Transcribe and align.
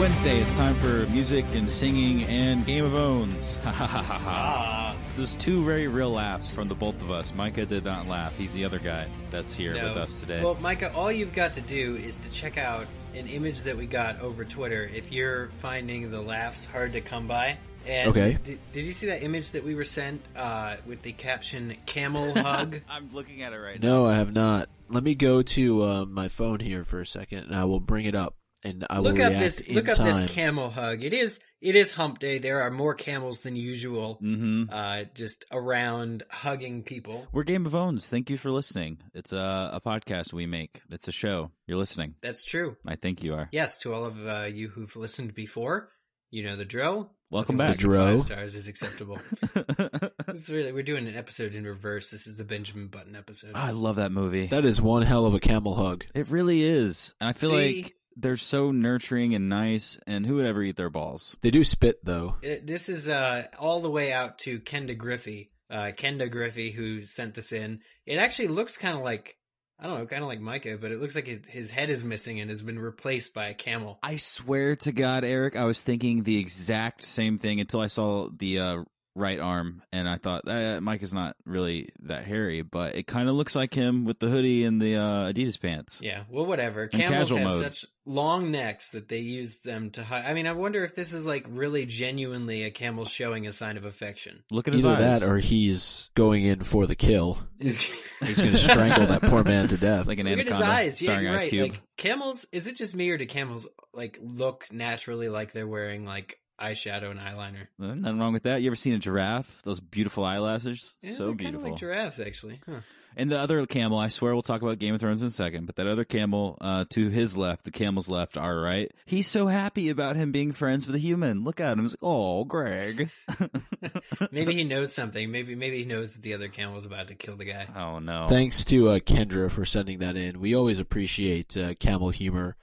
Wednesday. 0.00 0.38
It's 0.40 0.54
time 0.54 0.74
for 0.76 1.04
music 1.12 1.44
and 1.52 1.68
singing 1.68 2.22
and 2.24 2.64
Game 2.64 2.86
of 2.86 2.94
Owns. 2.94 3.56
Ha 3.64 3.70
ha 3.70 3.86
ha 3.86 4.02
ha 4.02 4.18
ha. 4.18 4.96
There's 5.14 5.36
two 5.36 5.62
very 5.62 5.88
real 5.88 6.10
laughs 6.12 6.54
from 6.54 6.68
the 6.68 6.74
both 6.74 6.98
of 7.02 7.10
us. 7.10 7.34
Micah 7.34 7.66
did 7.66 7.84
not 7.84 8.08
laugh. 8.08 8.34
He's 8.38 8.50
the 8.52 8.64
other 8.64 8.78
guy 8.78 9.06
that's 9.30 9.52
here 9.52 9.74
No. 9.74 9.88
with 9.88 9.98
us 9.98 10.18
today. 10.18 10.42
Well, 10.42 10.54
Micah, 10.62 10.90
all 10.94 11.12
you've 11.12 11.34
got 11.34 11.52
to 11.54 11.60
do 11.60 11.96
is 11.96 12.16
to 12.20 12.30
check 12.30 12.56
out 12.56 12.86
an 13.14 13.26
image 13.26 13.60
that 13.64 13.76
we 13.76 13.84
got 13.84 14.18
over 14.20 14.42
Twitter 14.46 14.84
if 14.94 15.12
you're 15.12 15.48
finding 15.50 16.10
the 16.10 16.20
laughs 16.22 16.64
hard 16.64 16.94
to 16.94 17.02
come 17.02 17.26
by. 17.28 17.58
And 17.86 18.08
Okay. 18.08 18.38
Did, 18.42 18.58
did 18.72 18.86
you 18.86 18.92
see 18.92 19.08
that 19.08 19.22
image 19.22 19.50
that 19.50 19.62
we 19.64 19.74
were 19.74 19.84
sent 19.84 20.22
uh, 20.34 20.76
with 20.86 21.02
the 21.02 21.12
caption 21.12 21.76
"camel 21.84 22.32
hug"? 22.40 22.80
I'm 22.88 23.10
looking 23.12 23.42
at 23.42 23.52
it 23.52 23.58
right 23.58 23.78
now. 23.82 23.88
No, 23.88 24.06
I 24.06 24.14
have 24.14 24.32
not. 24.32 24.70
Let 24.88 25.04
me 25.04 25.14
go 25.14 25.42
to 25.42 25.82
uh, 25.82 26.04
my 26.06 26.28
phone 26.28 26.60
here 26.60 26.84
for 26.84 27.00
a 27.00 27.06
second, 27.06 27.44
and 27.44 27.54
I 27.54 27.64
will 27.66 27.80
bring 27.80 28.06
it 28.06 28.14
up, 28.14 28.34
and 28.62 28.86
I 28.90 28.98
look 28.98 29.16
will 29.16 29.22
up 29.24 29.30
react 29.30 29.44
this. 29.44 29.60
in 29.60 29.74
Look 29.74 29.88
up 29.88 29.98
this 29.98 30.30
camel 30.32 30.70
hug. 30.70 31.02
It 31.02 31.12
is. 31.12 31.40
It 31.60 31.76
is 31.76 31.92
Hump 31.92 32.18
Day. 32.18 32.38
There 32.38 32.62
are 32.62 32.70
more 32.70 32.94
camels 32.94 33.42
than 33.42 33.56
usual. 33.56 34.18
Mm-hmm. 34.22 34.64
Uh, 34.72 35.04
just 35.14 35.44
around 35.52 36.22
hugging 36.30 36.82
people. 36.82 37.26
We're 37.32 37.42
Game 37.44 37.66
of 37.66 37.74
Owns. 37.74 38.08
Thank 38.08 38.30
you 38.30 38.38
for 38.38 38.50
listening. 38.50 38.98
It's 39.14 39.32
a, 39.32 39.70
a 39.74 39.80
podcast 39.84 40.32
we 40.32 40.46
make. 40.46 40.80
It's 40.90 41.08
a 41.08 41.12
show. 41.12 41.50
You're 41.66 41.78
listening. 41.78 42.14
That's 42.22 42.44
true. 42.44 42.76
I 42.86 42.96
think 42.96 43.22
you 43.22 43.34
are. 43.34 43.48
Yes, 43.52 43.78
to 43.78 43.92
all 43.92 44.04
of 44.04 44.26
uh, 44.26 44.44
you 44.52 44.68
who've 44.68 44.94
listened 44.96 45.34
before, 45.34 45.90
you 46.30 46.44
know 46.44 46.56
the 46.56 46.64
drill. 46.64 47.12
Welcome 47.30 47.58
back. 47.58 47.68
less 47.68 47.76
than 47.76 47.90
Dro. 47.90 48.16
Five 48.18 48.26
stars 48.26 48.54
is 48.54 48.68
acceptable. 48.68 49.18
It's 50.28 50.48
really 50.48 50.70
we're 50.70 50.84
doing 50.84 51.08
an 51.08 51.16
episode 51.16 51.56
in 51.56 51.64
reverse. 51.64 52.10
This 52.10 52.28
is 52.28 52.36
the 52.36 52.44
Benjamin 52.44 52.86
Button 52.86 53.16
episode. 53.16 53.50
I 53.54 53.72
love 53.72 53.96
that 53.96 54.12
movie. 54.12 54.46
That 54.46 54.64
is 54.64 54.80
one 54.80 55.02
hell 55.02 55.26
of 55.26 55.34
a 55.34 55.40
camel 55.40 55.74
hug. 55.74 56.04
It 56.14 56.28
really 56.30 56.62
is. 56.62 57.14
And 57.20 57.28
I 57.28 57.32
feel 57.32 57.50
See? 57.50 57.82
like 57.82 57.94
they're 58.20 58.36
so 58.36 58.70
nurturing 58.70 59.34
and 59.34 59.48
nice, 59.48 59.98
and 60.06 60.26
who 60.26 60.36
would 60.36 60.46
ever 60.46 60.62
eat 60.62 60.76
their 60.76 60.90
balls? 60.90 61.36
They 61.42 61.50
do 61.50 61.64
spit 61.64 62.04
though. 62.04 62.36
It- 62.42 62.66
this 62.66 62.88
is 62.88 63.08
uh, 63.08 63.44
all 63.58 63.80
the 63.80 63.90
way 63.90 64.12
out 64.12 64.38
to 64.40 64.60
Kenda 64.60 64.96
Griffey. 64.96 65.50
Uh, 65.70 65.92
Kenda 65.96 66.28
Griffey, 66.30 66.70
who 66.72 67.02
sent 67.02 67.34
this 67.34 67.52
in. 67.52 67.80
It 68.04 68.16
actually 68.18 68.48
looks 68.48 68.76
kind 68.76 68.96
of 68.96 69.02
like 69.04 69.36
I 69.82 69.86
don't 69.86 69.98
know, 69.98 70.06
kind 70.06 70.22
of 70.22 70.28
like 70.28 70.40
Micah, 70.40 70.76
but 70.78 70.92
it 70.92 71.00
looks 71.00 71.14
like 71.14 71.26
his, 71.26 71.46
his 71.48 71.70
head 71.70 71.88
is 71.88 72.04
missing 72.04 72.38
and 72.38 72.50
has 72.50 72.62
been 72.62 72.78
replaced 72.78 73.32
by 73.32 73.46
a 73.46 73.54
camel. 73.54 73.98
I 74.02 74.16
swear 74.18 74.76
to 74.76 74.92
God, 74.92 75.24
Eric, 75.24 75.56
I 75.56 75.64
was 75.64 75.82
thinking 75.82 76.22
the 76.22 76.36
exact 76.38 77.02
same 77.02 77.38
thing 77.38 77.60
until 77.60 77.80
I 77.80 77.86
saw 77.86 78.28
the 78.36 78.58
uh, 78.58 78.76
right 79.20 79.38
arm, 79.38 79.82
and 79.92 80.08
I 80.08 80.16
thought 80.16 80.48
eh, 80.48 80.80
Mike 80.80 81.02
is 81.02 81.12
not 81.14 81.36
really 81.44 81.90
that 82.04 82.24
hairy, 82.24 82.62
but 82.62 82.96
it 82.96 83.06
kind 83.06 83.28
of 83.28 83.34
looks 83.34 83.54
like 83.54 83.74
him 83.74 84.04
with 84.04 84.18
the 84.18 84.28
hoodie 84.28 84.64
and 84.64 84.80
the 84.80 84.96
uh, 84.96 85.32
Adidas 85.32 85.60
pants. 85.60 86.00
Yeah, 86.02 86.24
well, 86.30 86.46
whatever. 86.46 86.84
In 86.84 86.98
Camels 86.98 87.28
casual 87.30 87.38
have 87.38 87.48
mode. 87.48 87.62
such 87.62 87.84
long 88.06 88.50
necks 88.50 88.90
that 88.90 89.08
they 89.08 89.18
use 89.18 89.58
them 89.58 89.90
to 89.90 90.02
hide. 90.02 90.24
I 90.24 90.34
mean, 90.34 90.46
I 90.46 90.52
wonder 90.52 90.82
if 90.84 90.94
this 90.96 91.12
is 91.12 91.26
like 91.26 91.44
really 91.48 91.86
genuinely 91.86 92.64
a 92.64 92.70
camel 92.70 93.04
showing 93.04 93.46
a 93.46 93.52
sign 93.52 93.76
of 93.76 93.84
affection. 93.84 94.42
Look 94.50 94.66
at 94.66 94.74
his 94.74 94.84
Either 94.84 94.96
eyes. 95.02 95.20
that, 95.20 95.28
or 95.30 95.38
he's 95.38 96.10
going 96.14 96.42
in 96.44 96.62
for 96.64 96.86
the 96.86 96.96
kill. 96.96 97.38
He's 97.60 97.90
He's 98.20 98.40
going 98.40 98.52
to 98.52 98.58
strangle 98.58 99.06
that 99.06 99.20
poor 99.20 99.44
man 99.44 99.68
to 99.68 99.76
death. 99.76 100.06
like 100.06 100.18
an 100.18 100.26
Look 100.26 100.38
at 100.38 100.48
his 100.48 100.60
eyes. 100.62 101.02
Yeah, 101.02 101.20
you're 101.20 101.34
Ice 101.34 101.40
right. 101.42 101.50
Cube. 101.50 101.70
Like 101.72 101.82
camels, 101.98 102.46
is 102.52 102.66
it 102.66 102.76
just 102.76 102.94
me 102.94 103.10
or 103.10 103.18
do 103.18 103.26
camels 103.26 103.68
like 103.92 104.18
look 104.22 104.66
naturally 104.72 105.28
like 105.28 105.52
they're 105.52 105.66
wearing 105.68 106.06
like 106.06 106.38
eyeshadow 106.60 107.10
and 107.10 107.18
eyeliner? 107.20 107.66
Uh, 107.82 107.94
Nothing 107.94 108.18
wrong 108.18 108.32
with 108.32 108.42
that. 108.44 108.60
You 108.62 108.68
ever 108.68 108.76
seen 108.76 108.94
a 108.94 108.98
giraffe? 108.98 109.62
Those 109.62 109.80
beautiful 109.80 110.24
eyelashes, 110.24 110.96
Yeah, 111.02 111.10
so 111.12 111.26
they're 111.28 111.34
kinda 111.36 111.42
beautiful. 111.58 111.70
like 111.70 111.78
giraffes, 111.80 112.20
actually. 112.20 112.60
Huh. 112.68 112.80
And 113.16 113.28
the 113.28 113.38
other 113.40 113.66
camel, 113.66 113.98
I 113.98 114.06
swear 114.06 114.34
we'll 114.34 114.42
talk 114.42 114.62
about 114.62 114.78
Game 114.78 114.94
of 114.94 115.00
Thrones 115.00 115.20
in 115.20 115.26
a 115.26 115.30
second, 115.32 115.66
but 115.66 115.74
that 115.76 115.88
other 115.88 116.04
camel 116.04 116.56
uh, 116.60 116.84
to 116.90 117.08
his 117.08 117.36
left, 117.36 117.64
the 117.64 117.72
camel's 117.72 118.08
left, 118.08 118.36
our 118.36 118.60
right, 118.60 118.88
he's 119.04 119.26
so 119.26 119.48
happy 119.48 119.88
about 119.88 120.14
him 120.14 120.30
being 120.30 120.52
friends 120.52 120.86
with 120.86 120.94
a 120.94 121.00
human. 121.00 121.42
Look 121.42 121.58
at 121.60 121.72
him. 121.76 121.82
He's 121.82 121.92
like, 121.94 121.98
oh, 122.02 122.44
Greg. 122.44 123.10
Maybe 124.30 124.54
he 124.54 124.62
knows 124.74 124.92
something. 124.94 125.28
Maybe 125.30 125.54
maybe 125.56 125.78
he 125.78 125.84
knows 125.84 126.14
that 126.14 126.22
the 126.22 126.34
other 126.34 126.46
camel's 126.48 126.84
about 126.84 127.08
to 127.08 127.14
kill 127.16 127.36
the 127.36 127.44
guy. 127.46 127.66
oh, 127.76 127.98
no. 127.98 128.26
Thanks 128.28 128.64
to 128.66 128.90
uh, 128.90 128.98
Kendra 129.00 129.50
for 129.50 129.64
sending 129.66 129.98
that 129.98 130.16
in. 130.16 130.38
We 130.40 130.54
always 130.54 130.78
appreciate 130.78 131.56
uh, 131.56 131.74
camel 131.74 132.10
humor 132.10 132.56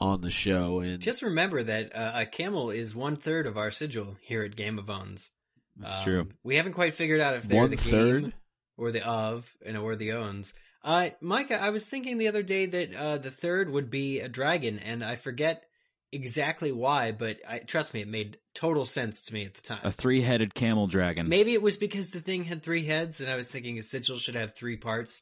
on 0.00 0.20
the 0.22 0.30
show, 0.30 0.80
and 0.80 1.00
Just 1.00 1.22
remember 1.22 1.62
that 1.62 1.94
uh, 1.94 2.12
a 2.14 2.26
camel 2.26 2.70
is 2.70 2.94
one 2.94 3.16
third 3.16 3.46
of 3.46 3.56
our 3.58 3.70
sigil 3.70 4.16
here 4.22 4.42
at 4.42 4.56
Game 4.56 4.78
of 4.78 4.88
Owns. 4.88 5.30
That's 5.76 5.98
Um, 5.98 6.04
true. 6.04 6.28
We 6.42 6.56
haven't 6.56 6.72
quite 6.72 6.94
figured 6.94 7.20
out 7.20 7.34
if 7.34 7.44
they're 7.44 7.60
one 7.60 7.70
the 7.70 7.76
game 7.76 7.90
third. 7.92 8.32
or 8.76 8.92
the 8.92 9.06
of 9.06 9.52
and 9.64 9.76
or 9.76 9.96
the 9.96 10.12
owns. 10.12 10.54
Uh, 10.82 11.10
Micah, 11.20 11.60
I 11.62 11.70
was 11.70 11.86
thinking 11.86 12.16
the 12.18 12.28
other 12.28 12.42
day 12.42 12.64
that 12.66 12.94
uh, 12.96 13.18
the 13.18 13.30
third 13.30 13.68
would 13.70 13.90
be 13.90 14.20
a 14.20 14.28
dragon, 14.28 14.78
and 14.78 15.04
I 15.04 15.16
forget 15.16 15.64
exactly 16.12 16.72
why, 16.72 17.12
but 17.12 17.36
I, 17.46 17.58
trust 17.58 17.92
me, 17.94 18.00
it 18.00 18.08
made 18.08 18.38
total 18.54 18.84
sense 18.86 19.22
to 19.22 19.34
me 19.34 19.44
at 19.44 19.54
the 19.54 19.60
time. 19.60 19.80
A 19.84 19.92
three 19.92 20.22
headed 20.22 20.54
camel 20.54 20.86
dragon. 20.86 21.28
Maybe 21.28 21.52
it 21.52 21.62
was 21.62 21.76
because 21.76 22.10
the 22.10 22.20
thing 22.20 22.44
had 22.44 22.62
three 22.62 22.84
heads, 22.86 23.20
and 23.20 23.30
I 23.30 23.36
was 23.36 23.46
thinking 23.48 23.78
a 23.78 23.82
sigil 23.82 24.16
should 24.16 24.34
have 24.34 24.54
three 24.56 24.76
parts. 24.78 25.20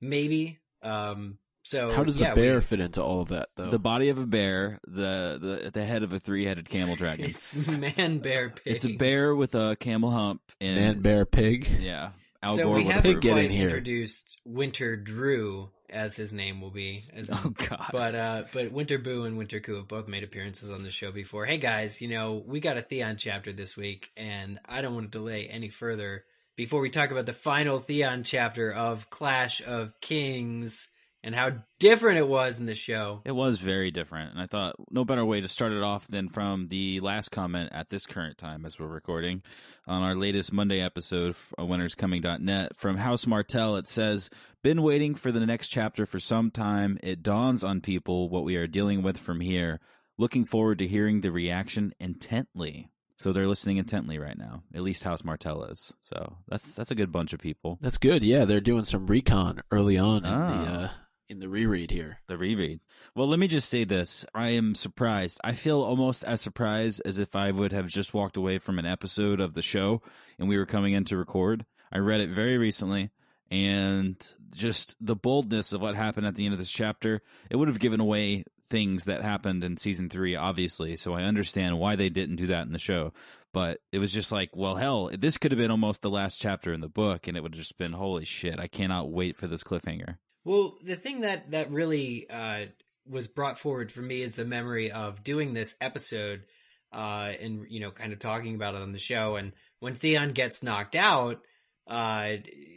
Maybe. 0.00 0.58
Um, 0.82 1.38
so 1.68 1.92
How 1.92 2.04
does 2.04 2.16
the 2.16 2.22
yeah, 2.24 2.34
bear 2.34 2.56
we- 2.56 2.60
fit 2.62 2.80
into 2.80 3.02
all 3.02 3.20
of 3.20 3.28
that, 3.28 3.50
though? 3.56 3.70
The 3.70 3.78
body 3.78 4.08
of 4.08 4.18
a 4.18 4.26
bear, 4.26 4.80
the, 4.86 5.38
the, 5.64 5.70
the 5.72 5.84
head 5.84 6.02
of 6.02 6.12
a 6.12 6.18
three 6.18 6.44
headed 6.44 6.68
camel 6.68 6.96
dragon. 7.02 7.26
it's 7.26 7.54
man, 7.54 8.18
bear, 8.18 8.50
pig. 8.50 8.62
it's 8.74 8.84
a 8.84 8.94
bear 8.96 9.34
with 9.34 9.54
a 9.54 9.76
camel 9.78 10.10
hump. 10.10 10.40
And, 10.60 10.76
man, 10.76 11.00
bear, 11.00 11.24
pig. 11.26 11.68
Yeah. 11.80 12.10
Al 12.42 12.54
so 12.56 12.64
Gore 12.64 12.76
we 12.76 12.84
haven't 12.84 13.02
Pig 13.02 13.20
get 13.20 13.32
quite 13.32 13.44
in 13.46 13.50
here. 13.50 13.64
introduced 13.68 14.38
Winter 14.44 14.96
Drew, 14.96 15.70
as 15.90 16.14
his 16.16 16.32
name 16.32 16.60
will 16.60 16.70
be. 16.70 17.04
As 17.12 17.30
Oh, 17.32 17.50
God. 17.68 17.88
But 17.90 18.14
uh, 18.14 18.44
but 18.52 18.70
Winter 18.70 18.96
Boo 18.98 19.24
and 19.24 19.36
Winter 19.36 19.58
Coo 19.58 19.74
have 19.74 19.88
both 19.88 20.06
made 20.06 20.22
appearances 20.22 20.70
on 20.70 20.84
the 20.84 20.90
show 20.92 21.10
before. 21.10 21.46
Hey 21.46 21.58
guys, 21.58 22.00
you 22.00 22.06
know 22.08 22.34
we 22.46 22.60
got 22.60 22.76
a 22.76 22.80
Theon 22.82 23.16
chapter 23.16 23.52
this 23.52 23.76
week, 23.76 24.10
and 24.16 24.60
I 24.68 24.82
don't 24.82 24.94
want 24.94 25.10
to 25.10 25.18
delay 25.18 25.48
any 25.48 25.68
further 25.68 26.24
before 26.54 26.80
we 26.80 26.90
talk 26.90 27.10
about 27.10 27.26
the 27.26 27.32
final 27.32 27.80
Theon 27.80 28.22
chapter 28.22 28.70
of 28.72 29.10
Clash 29.10 29.60
of 29.66 30.00
Kings 30.00 30.86
and 31.24 31.34
how 31.34 31.52
different 31.78 32.18
it 32.18 32.28
was 32.28 32.58
in 32.60 32.66
the 32.66 32.74
show. 32.74 33.20
It 33.24 33.32
was 33.34 33.58
very 33.58 33.90
different, 33.90 34.32
and 34.32 34.40
I 34.40 34.46
thought 34.46 34.76
no 34.90 35.04
better 35.04 35.24
way 35.24 35.40
to 35.40 35.48
start 35.48 35.72
it 35.72 35.82
off 35.82 36.06
than 36.08 36.28
from 36.28 36.68
the 36.68 37.00
last 37.00 37.30
comment 37.30 37.70
at 37.72 37.90
this 37.90 38.06
current 38.06 38.38
time 38.38 38.64
as 38.64 38.78
we're 38.78 38.86
recording 38.86 39.42
on 39.86 40.02
our 40.02 40.14
latest 40.14 40.52
Monday 40.52 40.80
episode 40.80 41.30
of 41.30 41.52
winterscoming.net 41.58 42.76
from 42.76 42.96
House 42.98 43.26
Martell. 43.26 43.76
It 43.76 43.88
says, 43.88 44.30
"Been 44.62 44.82
waiting 44.82 45.14
for 45.14 45.32
the 45.32 45.44
next 45.44 45.68
chapter 45.68 46.06
for 46.06 46.20
some 46.20 46.50
time. 46.50 46.98
It 47.02 47.22
dawns 47.22 47.64
on 47.64 47.80
people 47.80 48.28
what 48.28 48.44
we 48.44 48.56
are 48.56 48.66
dealing 48.66 49.02
with 49.02 49.18
from 49.18 49.40
here. 49.40 49.80
Looking 50.18 50.44
forward 50.44 50.78
to 50.78 50.86
hearing 50.88 51.20
the 51.20 51.32
reaction 51.32 51.92
intently." 52.00 52.90
So 53.20 53.32
they're 53.32 53.48
listening 53.48 53.78
intently 53.78 54.16
right 54.18 54.38
now. 54.38 54.62
At 54.72 54.82
least 54.82 55.02
House 55.02 55.24
Martell 55.24 55.64
is. 55.64 55.92
So 56.00 56.36
that's 56.46 56.76
that's 56.76 56.92
a 56.92 56.94
good 56.94 57.10
bunch 57.10 57.32
of 57.32 57.40
people. 57.40 57.76
That's 57.80 57.98
good. 57.98 58.22
Yeah, 58.22 58.44
they're 58.44 58.60
doing 58.60 58.84
some 58.84 59.08
recon 59.08 59.60
early 59.72 59.98
on 59.98 60.18
in 60.18 60.32
Ah. 60.32 60.48
the 60.64 60.70
uh, 60.70 60.88
in 61.28 61.40
the 61.40 61.48
reread 61.48 61.90
here. 61.90 62.20
The 62.26 62.38
reread. 62.38 62.80
Well, 63.14 63.28
let 63.28 63.38
me 63.38 63.48
just 63.48 63.68
say 63.68 63.84
this. 63.84 64.24
I 64.34 64.50
am 64.50 64.74
surprised. 64.74 65.40
I 65.44 65.52
feel 65.52 65.82
almost 65.82 66.24
as 66.24 66.40
surprised 66.40 67.02
as 67.04 67.18
if 67.18 67.36
I 67.36 67.50
would 67.50 67.72
have 67.72 67.86
just 67.86 68.14
walked 68.14 68.36
away 68.36 68.58
from 68.58 68.78
an 68.78 68.86
episode 68.86 69.40
of 69.40 69.54
the 69.54 69.62
show 69.62 70.02
and 70.38 70.48
we 70.48 70.56
were 70.56 70.66
coming 70.66 70.94
in 70.94 71.04
to 71.04 71.16
record. 71.16 71.66
I 71.92 71.98
read 71.98 72.20
it 72.20 72.30
very 72.30 72.58
recently 72.58 73.10
and 73.50 74.16
just 74.54 74.96
the 75.00 75.16
boldness 75.16 75.72
of 75.72 75.80
what 75.80 75.94
happened 75.94 76.26
at 76.26 76.34
the 76.34 76.44
end 76.44 76.52
of 76.52 76.58
this 76.58 76.70
chapter, 76.70 77.22
it 77.50 77.56
would 77.56 77.68
have 77.68 77.78
given 77.78 78.00
away 78.00 78.44
things 78.68 79.04
that 79.04 79.22
happened 79.22 79.64
in 79.64 79.76
season 79.76 80.10
three, 80.10 80.36
obviously. 80.36 80.96
So 80.96 81.14
I 81.14 81.22
understand 81.22 81.78
why 81.78 81.96
they 81.96 82.10
didn't 82.10 82.36
do 82.36 82.48
that 82.48 82.66
in 82.66 82.72
the 82.72 82.78
show. 82.78 83.12
But 83.52 83.78
it 83.92 83.98
was 83.98 84.12
just 84.12 84.30
like, 84.30 84.50
well, 84.54 84.76
hell, 84.76 85.10
this 85.18 85.38
could 85.38 85.52
have 85.52 85.58
been 85.58 85.70
almost 85.70 86.02
the 86.02 86.10
last 86.10 86.38
chapter 86.38 86.72
in 86.72 86.82
the 86.82 86.88
book, 86.88 87.26
and 87.26 87.34
it 87.34 87.42
would 87.42 87.54
have 87.54 87.60
just 87.60 87.78
been, 87.78 87.92
holy 87.92 88.26
shit, 88.26 88.60
I 88.60 88.68
cannot 88.68 89.10
wait 89.10 89.36
for 89.36 89.46
this 89.46 89.64
cliffhanger. 89.64 90.18
Well, 90.48 90.76
the 90.82 90.96
thing 90.96 91.20
that 91.20 91.50
that 91.50 91.70
really 91.70 92.26
uh, 92.30 92.64
was 93.06 93.26
brought 93.26 93.58
forward 93.58 93.92
for 93.92 94.00
me 94.00 94.22
is 94.22 94.34
the 94.34 94.46
memory 94.46 94.90
of 94.90 95.22
doing 95.22 95.52
this 95.52 95.76
episode 95.78 96.44
uh, 96.90 97.32
and 97.38 97.66
you 97.68 97.80
know, 97.80 97.90
kind 97.90 98.14
of 98.14 98.18
talking 98.18 98.54
about 98.54 98.74
it 98.74 98.80
on 98.80 98.92
the 98.92 98.98
show. 98.98 99.36
And 99.36 99.52
when 99.80 99.92
Theon 99.92 100.32
gets 100.32 100.62
knocked 100.62 100.94
out, 100.94 101.42
uh, 101.86 102.36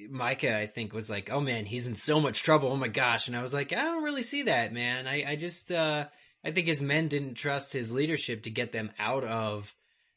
Micah, 0.09 0.57
I 0.57 0.67
think, 0.67 0.91
was 0.91 1.09
like, 1.09 1.31
"Oh 1.31 1.39
man, 1.39 1.65
he's 1.65 1.87
in 1.87 1.95
so 1.95 2.19
much 2.19 2.43
trouble. 2.43 2.73
Oh 2.73 2.75
my 2.75 2.89
gosh!" 2.89 3.29
And 3.29 3.37
I 3.37 3.41
was 3.41 3.53
like, 3.53 3.71
"I 3.71 3.83
don't 3.85 4.03
really 4.03 4.23
see 4.23 4.43
that, 4.43 4.73
man. 4.73 5.07
I, 5.07 5.31
I 5.31 5.35
just, 5.37 5.71
uh, 5.71 6.07
I 6.43 6.51
think 6.51 6.67
his 6.67 6.81
men 6.81 7.07
didn't 7.07 7.35
trust 7.35 7.71
his 7.71 7.93
leadership 7.93 8.43
to 8.43 8.49
get 8.49 8.73
them 8.73 8.91
out 8.99 9.23
of." 9.23 9.73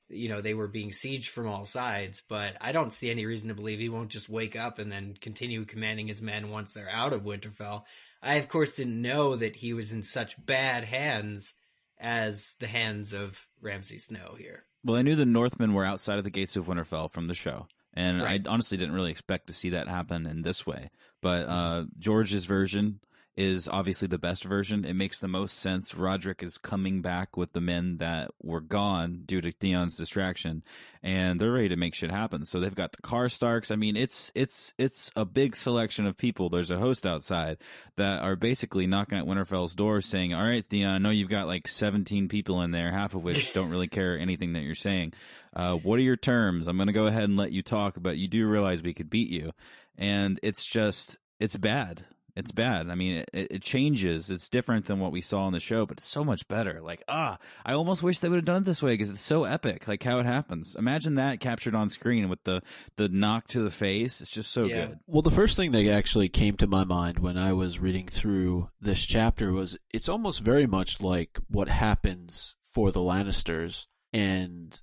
You 0.09 0.29
know, 0.29 0.41
they 0.41 0.55
were 0.55 0.69
being 0.69 0.91
sieged 0.91 1.29
from 1.29 1.49
all 1.49 1.65
sides, 1.65 2.23
but 2.29 2.57
I 2.61 2.73
don't 2.73 2.93
see 2.93 3.11
any 3.11 3.25
reason 3.25 3.49
to 3.49 3.55
believe 3.55 3.79
he 3.79 3.89
won't 3.89 4.11
just 4.11 4.29
wake 4.29 4.55
up 4.55 4.79
and 4.79 4.93
then 4.93 5.15
continue 5.21 5.65
commanding 5.65 6.09
his 6.09 6.21
men 6.23 6.51
once 6.51 6.73
they're 6.75 6.91
out 6.91 7.13
of 7.13 7.23
Winterfell. 7.23 7.85
I, 8.23 8.35
of 8.35 8.49
course, 8.49 8.77
didn't 8.77 9.01
know 9.01 9.37
that 9.37 9.57
he 9.57 9.73
was 9.73 9.93
in 9.93 10.03
such 10.03 10.45
bad 10.45 10.85
hands 10.85 11.55
as 11.99 12.57
the 12.61 12.67
hands 12.67 13.13
of 13.15 13.49
Ramsay 13.61 13.99
Snow 13.99 14.35
here. 14.39 14.65
Well, 14.85 14.97
I 14.97 15.03
knew 15.03 15.17
the 15.17 15.25
Northmen 15.25 15.73
were 15.73 15.87
outside 15.87 16.19
of 16.19 16.25
the 16.25 16.31
gates 16.31 16.57
of 16.57 16.67
Winterfell 16.67 17.11
from 17.11 17.27
the 17.29 17.35
show, 17.35 17.67
and 17.95 18.21
Right. 18.23 18.47
I 18.47 18.51
honestly 18.51 18.77
didn't 18.77 18.95
really 18.95 19.11
expect 19.11 19.47
to 19.47 19.53
see 19.55 19.71
that 19.71 19.89
happen 19.89 20.27
in 20.27 20.43
this 20.43 20.67
way. 20.67 20.91
But 21.23 21.49
uh, 21.49 21.85
George's 21.99 22.45
version 22.45 23.01
is 23.37 23.67
obviously 23.67 24.07
the 24.07 24.19
best 24.19 24.45
version. 24.45 24.85
It 24.85 24.95
makes 24.95 25.19
the 25.19 25.29
most 25.29 25.59
sense. 25.59 25.95
Roderick 25.95 26.43
is 26.43 26.57
coming 26.57 27.03
back 27.03 27.37
with 27.37 27.53
the 27.53 27.61
men 27.61 27.97
that 27.97 28.31
were 28.41 28.61
gone 28.61 29.23
due 29.27 29.41
to 29.41 29.51
Theon's 29.51 29.97
distraction, 29.97 30.63
and 31.03 31.41
they're 31.41 31.51
ready 31.51 31.69
to 31.71 31.77
make 31.77 31.95
shit 31.97 32.13
happen. 32.13 32.45
So 32.45 32.61
they've 32.61 32.75
got 32.75 32.93
the 32.93 33.03
Karstarks. 33.03 33.73
I 33.73 33.77
mean, 33.77 33.97
it's 33.97 34.31
it's 34.37 34.73
it's 34.79 35.11
a 35.17 35.25
big 35.25 35.57
selection 35.57 36.07
of 36.07 36.17
people. 36.17 36.49
There's 36.49 36.71
a 36.71 36.79
host 36.79 37.05
outside 37.05 37.59
that 37.97 38.23
are 38.23 38.37
basically 38.37 38.87
knocking 38.87 39.19
at 39.19 39.25
Winterfell's 39.25 39.75
door, 39.75 40.01
saying, 40.01 40.33
"All 40.33 40.45
right, 40.45 40.65
Theon, 40.65 40.95
I 40.95 40.99
know 40.99 41.11
you've 41.11 41.29
got 41.29 41.49
like 41.49 41.67
17 41.67 42.29
people 42.29 42.63
in 42.63 42.71
there, 42.71 42.93
half 42.93 43.15
of 43.15 43.25
which 43.25 43.53
don't 43.55 43.71
really 43.71 43.89
care 43.89 44.17
anything 44.17 44.53
that 44.53 44.63
you're 44.63 44.77
saying. 44.77 45.13
Uh, 45.57 45.75
what 45.75 45.99
are 45.99 46.03
your 46.03 46.17
terms? 46.17 46.69
I'm 46.69 46.77
going 46.77 46.87
to 46.87 46.93
go 46.93 47.07
ahead 47.07 47.25
and 47.25 47.37
let 47.37 47.53
you 47.53 47.63
talk, 47.63 47.97
but 47.99 48.17
you 48.17 48.29
do 48.29 48.47
realize 48.47 48.83
we 48.83 48.95
could 48.95 49.11
beat 49.11 49.29
you." 49.29 49.53
And 49.99 50.39
it's 50.43 50.65
just 50.65 51.19
it's 51.41 51.57
bad 51.57 52.05
it's 52.37 52.51
bad. 52.51 52.91
I 52.91 52.97
mean, 52.97 53.25
it, 53.33 53.49
it, 53.51 53.63
changes. 53.63 54.29
It's 54.29 54.49
different 54.49 54.87
than 54.87 54.99
what 54.99 55.13
we 55.13 55.21
saw 55.21 55.45
on 55.45 55.53
the 55.53 55.61
show, 55.61 55.87
but 55.87 55.99
it's 55.99 56.09
so 56.09 56.25
much 56.25 56.49
better. 56.49 56.81
Like, 56.83 57.03
ah, 57.07 57.39
I 57.65 57.75
almost 57.75 58.03
wish 58.03 58.19
they 58.19 58.29
would 58.29 58.37
have 58.37 58.45
done 58.45 58.63
it 58.63 58.65
this 58.65 58.83
way 58.83 58.95
because 58.95 59.11
it's 59.11 59.21
so 59.21 59.45
epic. 59.45 59.87
Like 59.87 60.03
how 60.03 60.19
it 60.19 60.27
happens. 60.27 60.75
Imagine 60.75 61.15
that 61.15 61.39
captured 61.39 61.77
on 61.77 61.89
screen 61.89 62.29
with 62.29 62.43
the 62.43 62.63
the 62.97 63.09
knock 63.09 63.47
to 63.49 63.63
the 63.63 63.71
face. 63.71 64.21
It's 64.21 64.33
just 64.33 64.51
so 64.51 64.65
yeah. 64.65 64.87
good. 64.87 64.99
Well, 65.07 65.23
the 65.23 65.31
first 65.31 65.57
thing 65.57 65.71
that 65.73 65.87
actually 65.89 66.29
came 66.29 66.57
to 66.57 66.67
my 66.67 66.85
mind 66.85 67.21
when 67.21 67.39
I 67.39 67.53
was 67.53 67.79
reading 67.79 68.09
through 68.09 68.69
this 68.81 69.07
chapter 69.07 69.53
was 69.53 69.79
it's 69.93 70.09
almost 70.09 70.41
very 70.41 70.67
much 70.67 71.01
like 71.01 71.39
what 71.49 71.69
happens 71.69 72.57
for 72.73 72.91
the 72.91 73.01
Lannisters 73.01 73.87
and 74.13 74.81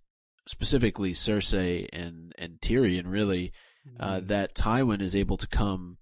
specifically 0.48 1.14
Cersei 1.14 1.90
and 1.92 2.34
and 2.38 2.62
Tyrion. 2.62 3.12
Really, 3.12 3.52
uh, 4.00 4.16
mm-hmm. 4.16 4.28
that 4.28 4.56
Tywin 4.56 5.02
is 5.02 5.18
able 5.18 5.36
to 5.36 5.48
come 5.48 5.98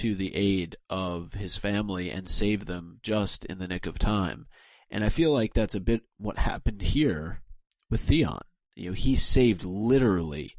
to 0.00 0.14
the 0.14 0.34
aid 0.34 0.76
of 0.88 1.34
his 1.34 1.58
family 1.58 2.10
and 2.10 2.26
save 2.26 2.64
them 2.64 2.98
just 3.02 3.44
in 3.44 3.58
the 3.58 3.68
nick 3.68 3.84
of 3.84 3.98
time. 3.98 4.46
And 4.90 5.04
I 5.04 5.10
feel 5.10 5.30
like 5.30 5.52
that's 5.52 5.74
a 5.74 5.80
bit 5.80 6.04
what 6.16 6.38
happened 6.38 6.80
here 6.80 7.42
with 7.90 8.00
Theon. 8.00 8.40
You 8.74 8.88
know, 8.88 8.94
he 8.94 9.14
saved 9.14 9.62
literally 9.62 10.54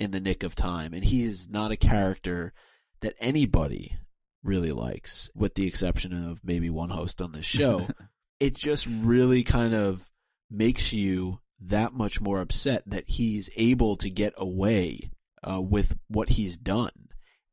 in 0.00 0.12
the 0.12 0.20
nick 0.20 0.42
of 0.42 0.54
time, 0.54 0.94
and 0.94 1.04
he 1.04 1.24
is 1.24 1.46
not 1.50 1.72
a 1.72 1.76
character 1.76 2.54
that 3.02 3.12
anybody 3.20 3.98
really 4.42 4.72
likes, 4.72 5.30
with 5.34 5.56
the 5.56 5.66
exception 5.66 6.14
of 6.14 6.40
maybe 6.42 6.70
one 6.70 6.88
host 6.88 7.20
on 7.20 7.32
this 7.32 7.44
show. 7.44 7.88
it 8.40 8.54
just 8.54 8.86
really 8.86 9.42
kind 9.42 9.74
of 9.74 10.10
makes 10.50 10.94
you 10.94 11.40
that 11.60 11.92
much 11.92 12.18
more 12.18 12.40
upset 12.40 12.82
that 12.86 13.08
he's 13.08 13.50
able 13.56 13.96
to 13.96 14.08
get 14.08 14.32
away 14.38 15.10
uh, 15.44 15.60
with 15.60 15.98
what 16.08 16.30
he's 16.30 16.56
done 16.56 17.05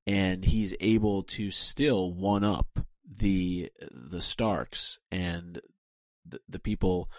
and 0.05 0.45
he's 0.45 0.75
able 0.79 1.23
to 1.23 1.51
still 1.51 2.13
one 2.13 2.43
up 2.43 2.79
the 3.05 3.71
the 3.91 4.21
Starks 4.21 4.99
and 5.11 5.61
the, 6.25 6.39
the 6.47 6.59
people 6.59 7.09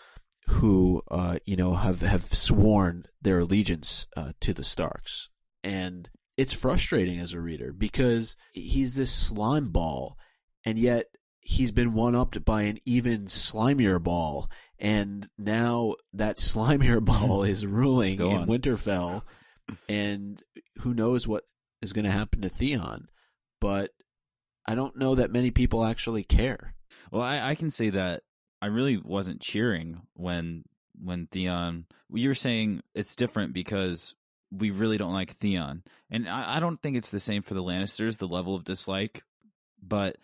who 0.46 1.02
uh, 1.10 1.38
you 1.44 1.56
know 1.56 1.74
have 1.74 2.00
have 2.00 2.32
sworn 2.34 3.06
their 3.22 3.40
allegiance 3.40 4.06
uh, 4.16 4.32
to 4.40 4.52
the 4.52 4.64
Starks, 4.64 5.30
and 5.62 6.10
it's 6.36 6.52
frustrating 6.52 7.18
as 7.18 7.32
a 7.32 7.40
reader 7.40 7.72
because 7.72 8.36
he's 8.52 8.94
this 8.94 9.12
slime 9.12 9.70
ball, 9.70 10.16
and 10.64 10.78
yet 10.78 11.06
he's 11.40 11.72
been 11.72 11.94
one 11.94 12.14
upped 12.14 12.44
by 12.44 12.62
an 12.62 12.78
even 12.84 13.26
slimier 13.26 14.02
ball, 14.02 14.50
and 14.78 15.28
now 15.38 15.94
that 16.12 16.36
slimier 16.38 17.02
ball 17.02 17.44
is 17.44 17.66
ruling 17.66 18.20
in 18.20 18.46
Winterfell, 18.46 19.22
and 19.88 20.42
who 20.78 20.92
knows 20.92 21.26
what 21.26 21.44
is 21.84 21.92
going 21.92 22.04
to 22.04 22.10
happen 22.10 22.40
to 22.40 22.48
Theon, 22.48 23.08
but 23.60 23.92
I 24.66 24.74
don't 24.74 24.96
know 24.96 25.14
that 25.14 25.30
many 25.30 25.50
people 25.50 25.84
actually 25.84 26.24
care. 26.24 26.74
Well, 27.12 27.22
I, 27.22 27.50
I 27.50 27.54
can 27.54 27.70
say 27.70 27.90
that 27.90 28.22
I 28.60 28.66
really 28.66 28.96
wasn't 28.96 29.40
cheering 29.40 30.00
when 30.14 30.64
when 31.00 31.26
Theon. 31.26 31.86
You 32.12 32.28
were 32.28 32.34
saying 32.34 32.82
it's 32.94 33.14
different 33.14 33.52
because 33.52 34.14
we 34.50 34.70
really 34.70 34.98
don't 34.98 35.12
like 35.12 35.32
Theon, 35.32 35.82
and 36.10 36.28
I, 36.28 36.56
I 36.56 36.60
don't 36.60 36.80
think 36.80 36.96
it's 36.96 37.10
the 37.10 37.20
same 37.20 37.42
for 37.42 37.54
the 37.54 37.62
Lannisters. 37.62 38.18
The 38.18 38.28
level 38.28 38.54
of 38.54 38.64
dislike, 38.64 39.22
but 39.82 40.16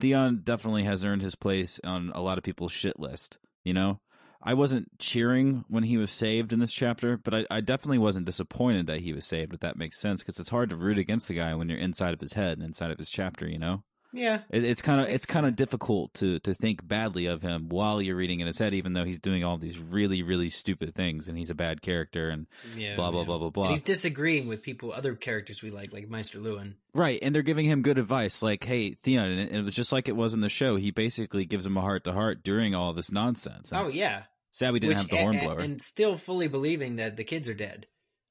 Theon 0.00 0.40
definitely 0.44 0.84
has 0.84 1.04
earned 1.04 1.22
his 1.22 1.34
place 1.34 1.80
on 1.84 2.12
a 2.14 2.22
lot 2.22 2.38
of 2.38 2.44
people's 2.44 2.72
shit 2.72 2.98
list. 2.98 3.38
You 3.64 3.74
know, 3.74 4.00
I 4.42 4.54
wasn't 4.54 4.98
cheering 4.98 5.64
when 5.68 5.84
he 5.84 5.96
was 5.96 6.10
saved 6.10 6.52
in 6.52 6.58
this 6.58 6.72
chapter, 6.72 7.16
but 7.16 7.34
I, 7.34 7.46
I 7.50 7.60
definitely 7.60 7.98
wasn't 7.98 8.26
disappointed 8.26 8.86
that 8.86 9.00
he 9.00 9.12
was 9.12 9.26
saved. 9.26 9.54
If 9.54 9.60
that 9.60 9.76
makes 9.76 10.00
sense, 10.00 10.20
because 10.20 10.38
it's 10.38 10.50
hard 10.50 10.70
to 10.70 10.76
root 10.76 10.98
against 10.98 11.28
the 11.28 11.34
guy 11.34 11.54
when 11.54 11.68
you're 11.68 11.78
inside 11.78 12.14
of 12.14 12.20
his 12.20 12.32
head 12.32 12.58
and 12.58 12.66
inside 12.66 12.90
of 12.90 12.98
his 12.98 13.10
chapter. 13.10 13.48
You 13.48 13.58
know. 13.58 13.82
Yeah, 14.12 14.40
it, 14.50 14.64
it's 14.64 14.82
kind 14.82 15.00
of 15.00 15.08
it's 15.08 15.24
kind 15.24 15.46
of 15.46 15.56
difficult 15.56 16.12
to 16.14 16.38
to 16.40 16.52
think 16.52 16.86
badly 16.86 17.26
of 17.26 17.40
him 17.40 17.68
while 17.70 18.02
you're 18.02 18.16
reading 18.16 18.40
in 18.40 18.46
his 18.46 18.58
head, 18.58 18.74
even 18.74 18.92
though 18.92 19.04
he's 19.04 19.18
doing 19.18 19.42
all 19.42 19.56
these 19.56 19.78
really 19.78 20.22
really 20.22 20.50
stupid 20.50 20.94
things 20.94 21.28
and 21.28 21.38
he's 21.38 21.50
a 21.50 21.54
bad 21.54 21.80
character 21.80 22.28
and 22.28 22.46
yeah, 22.76 22.94
blah 22.94 23.10
blah 23.10 23.20
yeah. 23.20 23.26
blah 23.26 23.38
blah 23.38 23.50
blah. 23.50 23.64
And 23.64 23.74
he's 23.74 23.82
disagreeing 23.82 24.48
with 24.48 24.62
people, 24.62 24.92
other 24.92 25.14
characters 25.14 25.62
we 25.62 25.70
like, 25.70 25.92
like 25.92 26.08
Maester 26.10 26.38
Luwin. 26.38 26.74
Right, 26.94 27.18
and 27.22 27.34
they're 27.34 27.42
giving 27.42 27.64
him 27.64 27.80
good 27.80 27.98
advice, 27.98 28.42
like, 28.42 28.64
"Hey, 28.64 28.92
Theon," 28.92 29.30
and 29.30 29.40
it, 29.40 29.52
it 29.52 29.62
was 29.62 29.74
just 29.74 29.92
like 29.92 30.08
it 30.08 30.16
was 30.16 30.34
in 30.34 30.42
the 30.42 30.50
show. 30.50 30.76
He 30.76 30.90
basically 30.90 31.46
gives 31.46 31.64
him 31.64 31.78
a 31.78 31.80
heart 31.80 32.04
to 32.04 32.12
heart 32.12 32.44
during 32.44 32.74
all 32.74 32.92
this 32.92 33.10
nonsense. 33.10 33.70
oh 33.72 33.88
yeah, 33.88 34.24
Sad 34.52 34.74
we 34.74 34.80
didn't 34.80 34.90
Which, 34.90 34.98
have 34.98 35.08
the 35.08 35.16
hornblower. 35.16 35.52
And, 35.54 35.72
and, 35.72 35.82
still 35.82 36.16
fully 36.16 36.46
believing 36.46 36.96
that 36.96 37.16
the 37.16 37.24
kids 37.24 37.48
are 37.48 37.54
dead. 37.54 37.86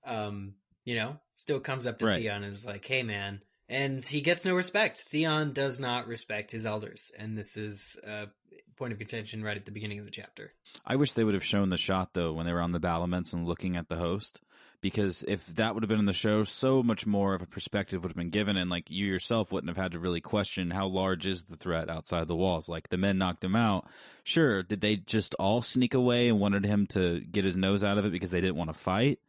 Um, 0.05 0.53
you 0.85 0.95
know, 0.95 1.19
still 1.35 1.59
comes 1.59 1.87
up 1.87 1.99
to 1.99 2.05
right. 2.05 2.21
Theon 2.21 2.43
and 2.43 2.53
is 2.53 2.65
like, 2.65 2.85
"Hey, 2.85 3.03
man." 3.03 3.41
And 3.67 4.05
he 4.05 4.21
gets 4.21 4.45
no 4.45 4.53
respect. 4.53 4.99
Theon 4.99 5.53
does 5.53 5.79
not 5.79 6.07
respect 6.07 6.51
his 6.51 6.65
elders, 6.65 7.11
and 7.17 7.37
this 7.37 7.57
is 7.57 7.97
a 8.05 8.27
point 8.75 8.93
of 8.93 8.99
contention 8.99 9.43
right 9.43 9.57
at 9.57 9.65
the 9.65 9.71
beginning 9.71 9.99
of 9.99 10.05
the 10.05 10.11
chapter. 10.11 10.53
I 10.85 10.95
wish 10.95 11.13
they 11.13 11.23
would 11.23 11.33
have 11.33 11.43
shown 11.43 11.69
the 11.69 11.77
shot 11.77 12.13
though 12.13 12.33
when 12.33 12.45
they 12.45 12.53
were 12.53 12.61
on 12.61 12.71
the 12.71 12.79
battlements 12.79 13.33
and 13.33 13.47
looking 13.47 13.75
at 13.75 13.89
the 13.89 13.95
host 13.95 14.41
because 14.81 15.23
if 15.27 15.45
that 15.55 15.73
would 15.73 15.83
have 15.83 15.89
been 15.89 15.99
in 15.99 16.05
the 16.05 16.13
show, 16.13 16.43
so 16.43 16.81
much 16.81 17.05
more 17.05 17.35
of 17.35 17.41
a 17.41 17.45
perspective 17.45 18.01
would 18.01 18.09
have 18.09 18.17
been 18.17 18.31
given, 18.31 18.57
and 18.57 18.69
like 18.69 18.89
you 18.89 19.05
yourself 19.05 19.51
wouldn't 19.51 19.69
have 19.69 19.81
had 19.81 19.91
to 19.91 19.99
really 19.99 20.21
question 20.21 20.71
how 20.71 20.87
large 20.87 21.27
is 21.27 21.43
the 21.43 21.55
threat 21.55 21.89
outside 21.89 22.27
the 22.27 22.35
walls. 22.35 22.67
Like 22.67 22.89
the 22.89 22.97
men 22.97 23.17
knocked 23.17 23.43
him 23.43 23.55
out. 23.55 23.87
Sure, 24.23 24.63
did 24.63 24.81
they 24.81 24.95
just 24.95 25.35
all 25.35 25.61
sneak 25.61 25.93
away 25.93 26.27
and 26.27 26.39
wanted 26.39 26.65
him 26.65 26.87
to 26.87 27.21
get 27.21 27.45
his 27.45 27.55
nose 27.55 27.83
out 27.83 27.97
of 27.97 28.05
it 28.05 28.11
because 28.11 28.31
they 28.31 28.41
didn't 28.41 28.57
want 28.57 28.73
to 28.73 28.77
fight? 28.77 29.19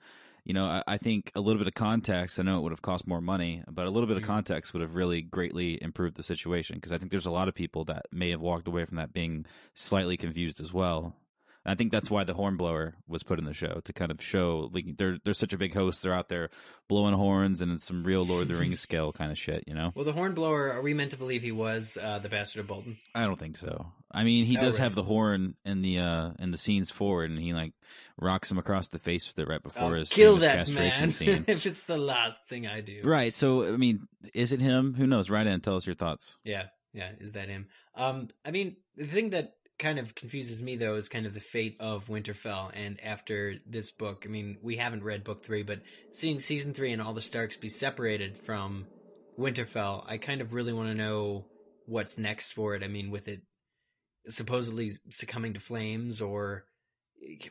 You 0.45 0.55
know, 0.55 0.65
I, 0.65 0.83
I 0.87 0.99
think 0.99 1.31
a 1.35 1.41
little 1.41 1.59
bit 1.59 1.69
of 1.69 1.75
context. 1.75 2.41
I 2.41 2.43
know 2.43 2.59
it 2.59 2.63
would 2.63 2.73
have 2.73 2.83
cost 2.83 3.07
more 3.07 3.21
money, 3.21 3.63
but 3.71 3.87
a 3.87 3.91
little 3.91 4.09
bit 4.09 4.17
of 4.17 4.23
mm-hmm. 4.23 4.33
context 4.33 4.73
would 4.73 4.83
have 4.83 4.95
really 4.95 5.21
greatly 5.21 5.81
improved 5.81 6.17
the 6.17 6.23
situation 6.23 6.77
because 6.77 6.93
I 6.93 6.99
think 6.99 7.11
there's 7.11 7.27
a 7.27 7.31
lot 7.31 7.49
of 7.49 7.55
people 7.55 7.85
that 7.85 8.07
may 8.11 8.31
have 8.31 8.41
walked 8.41 8.67
away 8.67 8.85
from 8.87 8.97
that 8.97 9.13
being 9.13 9.47
slightly 9.75 10.17
confused 10.17 10.61
as 10.61 10.73
well. 10.73 11.15
I 11.65 11.77
think 11.77 11.93
that's 11.93 12.11
why 12.11 12.25
the 12.25 12.35
hornblower 12.35 12.95
was 13.07 13.23
put 13.23 13.39
in 13.39 13.45
the 13.45 13.55
show 13.55 13.81
to 13.85 13.93
kind 13.93 14.11
of 14.11 14.21
show 14.21 14.69
like 14.73 14.97
they're 14.97 15.19
they're 15.25 15.33
such 15.35 15.53
a 15.53 15.59
big 15.59 15.75
host. 15.75 16.03
They're 16.03 16.13
out 16.13 16.29
there 16.29 16.51
blowing 16.89 17.15
horns 17.15 17.61
and 17.63 17.71
it's 17.73 17.85
some 17.85 18.03
real 18.03 18.25
Lord 18.25 18.43
of 18.43 18.49
the 18.49 18.57
Rings 18.57 18.81
scale 18.81 19.13
kind 19.13 19.31
of 19.31 19.39
shit, 19.39 19.65
you 19.67 19.75
know. 19.75 19.93
Well, 19.95 20.05
the 20.05 20.13
hornblower, 20.13 20.73
are 20.73 20.83
we 20.83 20.93
meant 20.93 21.13
to 21.13 21.17
believe 21.17 21.43
he 21.43 21.53
was 21.53 21.97
uh, 22.03 22.19
the 22.19 22.29
bastard 22.29 22.61
of 22.61 22.67
Bolton? 22.67 22.99
I 23.15 23.21
don't 23.23 23.39
think 23.39 23.57
so. 23.57 23.87
I 24.11 24.25
mean, 24.25 24.45
he 24.45 24.59
oh, 24.59 24.61
does 24.61 24.79
right. 24.79 24.85
have 24.85 24.95
the 24.95 25.05
horn 25.05 25.55
in 25.65 25.83
the 25.83 26.01
uh 26.01 26.31
in 26.39 26.51
the 26.51 26.59
scenes 26.59 26.91
forward, 26.91 27.31
and 27.31 27.39
he 27.39 27.53
like 27.55 27.73
rocks 28.19 28.51
him 28.51 28.59
across 28.59 28.89
the 28.89 28.99
face 28.99 29.29
with 29.29 29.39
it 29.39 29.49
right 29.49 29.63
before 29.63 29.85
I'll 29.85 29.93
his 29.93 30.11
kill 30.11 30.39
that 30.39 30.69
man 30.71 31.09
if 31.47 31.67
it's 31.67 31.85
the 31.85 31.97
last 31.97 32.47
thing 32.49 32.67
I 32.67 32.81
do. 32.81 33.03
Right. 33.05 33.33
So 33.33 33.73
I 33.73 33.77
mean, 33.77 34.09
is 34.35 34.53
it 34.53 34.61
him? 34.61 34.95
Who 34.95 35.07
knows? 35.07 35.31
Write 35.31 35.47
in. 35.47 35.61
Tell 35.61 35.77
us 35.77 35.87
your 35.87 35.95
thoughts. 35.95 36.37
Yeah. 36.45 36.65
Yeah. 36.93 37.11
Is 37.21 37.33
that 37.33 37.49
him? 37.49 37.69
Um. 37.95 38.29
I 38.45 38.51
mean, 38.51 38.77
the 38.97 39.07
thing 39.07 39.31
that 39.31 39.55
kind 39.83 39.99
of 39.99 40.15
confuses 40.15 40.63
me 40.63 40.77
though 40.77 40.95
is 40.95 41.09
kind 41.09 41.27
of 41.27 41.35
the 41.35 41.41
fate 41.41 41.77
of 41.81 42.07
Winterfell. 42.07 42.71
And 42.73 42.99
after 43.05 43.57
this 43.67 43.91
book, 43.91 44.23
I 44.25 44.29
mean, 44.29 44.59
we 44.63 44.77
haven't 44.77 45.03
read 45.03 45.25
book 45.25 45.45
three, 45.45 45.65
but 45.65 45.81
seeing 46.13 46.39
season 46.39 46.73
three 46.73 46.93
and 46.93 47.03
all 47.03 47.13
the 47.13 47.21
Starks 47.21 47.57
be 47.57 47.69
separated 47.69 48.39
from 48.39 48.87
Winterfell, 49.39 50.05
I 50.07 50.19
kind 50.19 50.41
of 50.41 50.55
really 50.55 50.73
want 50.73 50.89
to 50.89 50.95
know 50.95 51.47
what's 51.87 52.17
next 52.17 52.53
for 52.53 52.77
it. 52.77 52.85
I 52.85 52.89
mean, 52.89 53.11
with 53.11 53.27
it 53.27 53.43
supposedly 54.29 54.93
succumbing 55.11 55.55
to 55.55 55.61
flames 55.61 56.21
or 56.21 56.65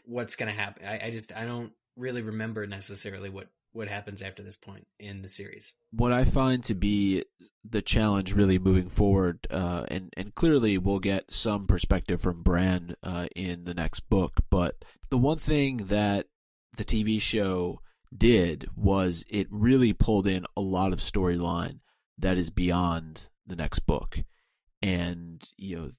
what's 0.05 0.37
going 0.37 0.51
to 0.51 0.57
happen. 0.57 0.85
I, 0.85 1.07
I 1.07 1.11
just, 1.11 1.35
I 1.35 1.45
don't 1.45 1.73
really 1.97 2.21
remember 2.21 2.65
necessarily 2.65 3.29
what 3.29 3.47
what 3.73 3.87
happens 3.87 4.21
after 4.21 4.43
this 4.43 4.57
point 4.57 4.85
in 4.99 5.21
the 5.21 5.29
series. 5.29 5.73
What 5.91 6.11
I 6.11 6.25
find 6.25 6.63
to 6.65 6.75
be 6.75 7.23
the 7.63 7.81
challenge 7.81 8.33
really 8.33 8.59
moving 8.59 8.89
forward, 8.89 9.47
uh, 9.49 9.85
and 9.87 10.13
and 10.17 10.35
clearly 10.35 10.77
we'll 10.77 10.99
get 10.99 11.31
some 11.31 11.67
perspective 11.67 12.21
from 12.21 12.43
Bran 12.43 12.95
uh, 13.03 13.27
in 13.35 13.63
the 13.63 13.73
next 13.73 14.01
book, 14.09 14.41
but 14.49 14.83
the 15.09 15.17
one 15.17 15.37
thing 15.37 15.77
that 15.77 16.27
the 16.77 16.85
TV 16.85 17.21
show 17.21 17.81
did 18.15 18.67
was 18.75 19.23
it 19.29 19.47
really 19.49 19.93
pulled 19.93 20.27
in 20.27 20.45
a 20.57 20.61
lot 20.61 20.91
of 20.91 20.99
storyline 20.99 21.79
that 22.17 22.37
is 22.37 22.49
beyond 22.49 23.29
the 23.45 23.55
next 23.55 23.79
book, 23.79 24.19
and 24.81 25.49
you 25.57 25.77
know, 25.77 25.91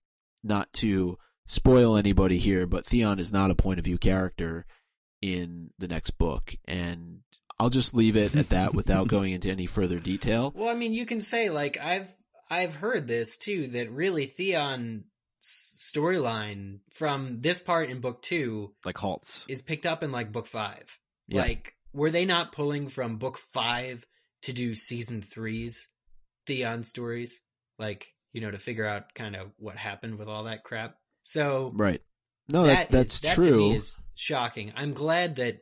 not 0.43 0.73
to 0.75 1.19
spoil 1.47 1.97
anybody 1.97 2.39
here, 2.39 2.67
but 2.67 2.87
Theon 2.87 3.19
is 3.19 3.33
not 3.33 3.51
a 3.51 3.57
point 3.57 3.79
of 3.79 3.85
view 3.85 3.99
character 3.99 4.67
in 5.21 5.71
the 5.79 5.89
next 5.89 6.13
book, 6.13 6.57
and 6.67 7.21
I'll 7.63 7.71
just 7.71 7.95
leave 7.95 8.17
it 8.17 8.35
at 8.35 8.49
that 8.49 8.75
without 8.75 9.07
going 9.15 9.33
into 9.33 9.51
any 9.51 9.67
further 9.67 9.99
detail. 10.01 10.53
Well, 10.55 10.69
I 10.69 10.75
mean, 10.75 10.93
you 10.93 11.07
can 11.07 11.21
say 11.21 11.49
like 11.49 11.79
I've 11.81 12.13
I've 12.51 12.75
heard 12.75 13.07
this 13.07 13.39
too 13.39 13.69
that 13.69 13.91
really 13.93 14.27
Theon's 14.27 15.05
storyline 15.43 16.81
from 16.93 17.37
this 17.37 17.61
part 17.61 17.89
in 17.89 18.01
book 18.01 18.23
two 18.23 18.75
Like 18.85 18.99
halts. 18.99 19.45
is 19.49 19.63
picked 19.63 19.87
up 19.87 20.03
in 20.03 20.13
like 20.13 20.33
book 20.33 20.47
five. 20.47 20.99
Yeah. 21.29 21.43
Like, 21.43 21.75
were 21.93 22.11
they 22.11 22.25
not 22.25 22.53
pulling 22.53 22.89
from 22.89 23.17
book 23.19 23.39
five 23.39 24.05
to 24.43 24.53
do 24.53 24.75
season 24.75 25.23
three's 25.23 25.89
Theon 26.47 26.83
stories? 26.85 27.41
Like, 27.79 28.07
you 28.33 28.41
know, 28.41 28.51
to 28.51 28.59
figure 28.59 28.87
out 28.87 29.15
kind 29.15 29.37
of 29.37 29.49
what 29.59 29.77
happened 29.77 30.19
with 30.19 30.29
all 30.29 30.45
that 30.45 30.65
crap. 30.65 30.97
So 31.23 31.71
Right. 31.75 32.01
No, 32.49 32.65
that 32.65 32.89
that, 32.91 33.07
is- 33.07 33.21
that's 33.21 33.21
that 33.21 33.35
true. 33.35 33.51
To 33.51 33.57
me 33.71 33.77
is 33.77 34.07
shocking. 34.15 34.73
I'm 34.77 34.93
glad 34.93 35.37
that 35.37 35.59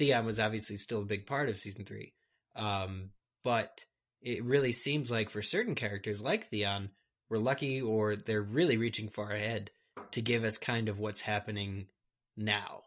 Theon 0.00 0.24
was 0.24 0.40
obviously 0.40 0.76
still 0.76 1.02
a 1.02 1.04
big 1.04 1.26
part 1.26 1.50
of 1.50 1.58
season 1.58 1.84
three, 1.84 2.14
um, 2.56 3.10
but 3.44 3.84
it 4.22 4.42
really 4.42 4.72
seems 4.72 5.10
like 5.10 5.28
for 5.28 5.42
certain 5.42 5.74
characters 5.74 6.22
like 6.22 6.44
Theon, 6.44 6.88
we're 7.28 7.36
lucky 7.36 7.82
or 7.82 8.16
they're 8.16 8.40
really 8.40 8.78
reaching 8.78 9.10
far 9.10 9.30
ahead 9.30 9.70
to 10.12 10.22
give 10.22 10.42
us 10.42 10.56
kind 10.56 10.88
of 10.88 10.98
what's 10.98 11.20
happening 11.20 11.86
now 12.34 12.80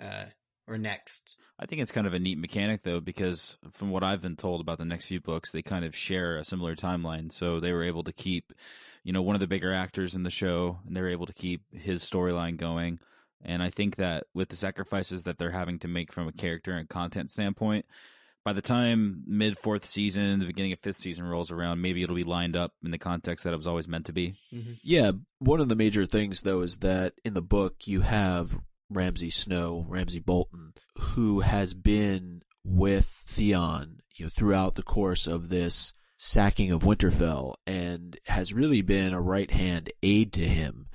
uh, 0.00 0.24
or 0.66 0.78
next. 0.78 1.36
I 1.58 1.66
think 1.66 1.82
it's 1.82 1.92
kind 1.92 2.06
of 2.06 2.14
a 2.14 2.18
neat 2.18 2.38
mechanic 2.38 2.82
though, 2.82 3.00
because 3.00 3.58
from 3.70 3.90
what 3.90 4.02
I've 4.02 4.22
been 4.22 4.34
told 4.34 4.62
about 4.62 4.78
the 4.78 4.86
next 4.86 5.04
few 5.04 5.20
books, 5.20 5.52
they 5.52 5.60
kind 5.60 5.84
of 5.84 5.94
share 5.94 6.38
a 6.38 6.44
similar 6.44 6.74
timeline. 6.74 7.30
So 7.30 7.60
they 7.60 7.74
were 7.74 7.84
able 7.84 8.04
to 8.04 8.12
keep, 8.12 8.54
you 9.02 9.12
know, 9.12 9.20
one 9.20 9.36
of 9.36 9.40
the 9.40 9.46
bigger 9.46 9.74
actors 9.74 10.14
in 10.14 10.22
the 10.22 10.30
show, 10.30 10.78
and 10.86 10.96
they 10.96 11.02
were 11.02 11.10
able 11.10 11.26
to 11.26 11.34
keep 11.34 11.60
his 11.74 12.02
storyline 12.02 12.56
going. 12.56 13.00
And 13.44 13.62
I 13.62 13.70
think 13.70 13.96
that 13.96 14.24
with 14.34 14.48
the 14.48 14.56
sacrifices 14.56 15.24
that 15.24 15.38
they're 15.38 15.50
having 15.50 15.78
to 15.80 15.88
make 15.88 16.12
from 16.12 16.28
a 16.28 16.32
character 16.32 16.72
and 16.72 16.88
content 16.88 17.30
standpoint, 17.30 17.86
by 18.44 18.52
the 18.52 18.62
time 18.62 19.22
mid 19.26 19.58
fourth 19.58 19.86
season, 19.86 20.38
the 20.38 20.46
beginning 20.46 20.72
of 20.72 20.78
fifth 20.78 20.98
season 20.98 21.24
rolls 21.24 21.50
around, 21.50 21.80
maybe 21.80 22.02
it'll 22.02 22.14
be 22.14 22.24
lined 22.24 22.56
up 22.56 22.72
in 22.84 22.90
the 22.90 22.98
context 22.98 23.44
that 23.44 23.54
it 23.54 23.56
was 23.56 23.66
always 23.66 23.88
meant 23.88 24.06
to 24.06 24.12
be. 24.12 24.34
Mm-hmm. 24.52 24.72
Yeah, 24.82 25.12
one 25.38 25.60
of 25.60 25.68
the 25.68 25.76
major 25.76 26.04
things 26.06 26.42
though 26.42 26.60
is 26.60 26.78
that 26.78 27.14
in 27.24 27.34
the 27.34 27.42
book 27.42 27.86
you 27.86 28.02
have 28.02 28.58
Ramsay 28.90 29.30
Snow, 29.30 29.86
Ramsay 29.88 30.20
Bolton, 30.20 30.74
who 30.96 31.40
has 31.40 31.74
been 31.74 32.42
with 32.64 33.06
Theon, 33.26 34.00
you 34.14 34.26
know, 34.26 34.30
throughout 34.30 34.74
the 34.74 34.82
course 34.82 35.26
of 35.26 35.48
this 35.48 35.92
sacking 36.16 36.70
of 36.70 36.82
Winterfell 36.82 37.54
and 37.66 38.18
has 38.26 38.52
really 38.52 38.82
been 38.82 39.12
a 39.12 39.20
right 39.20 39.50
hand 39.50 39.90
aide 40.02 40.32
to 40.34 40.46
him 40.46 40.86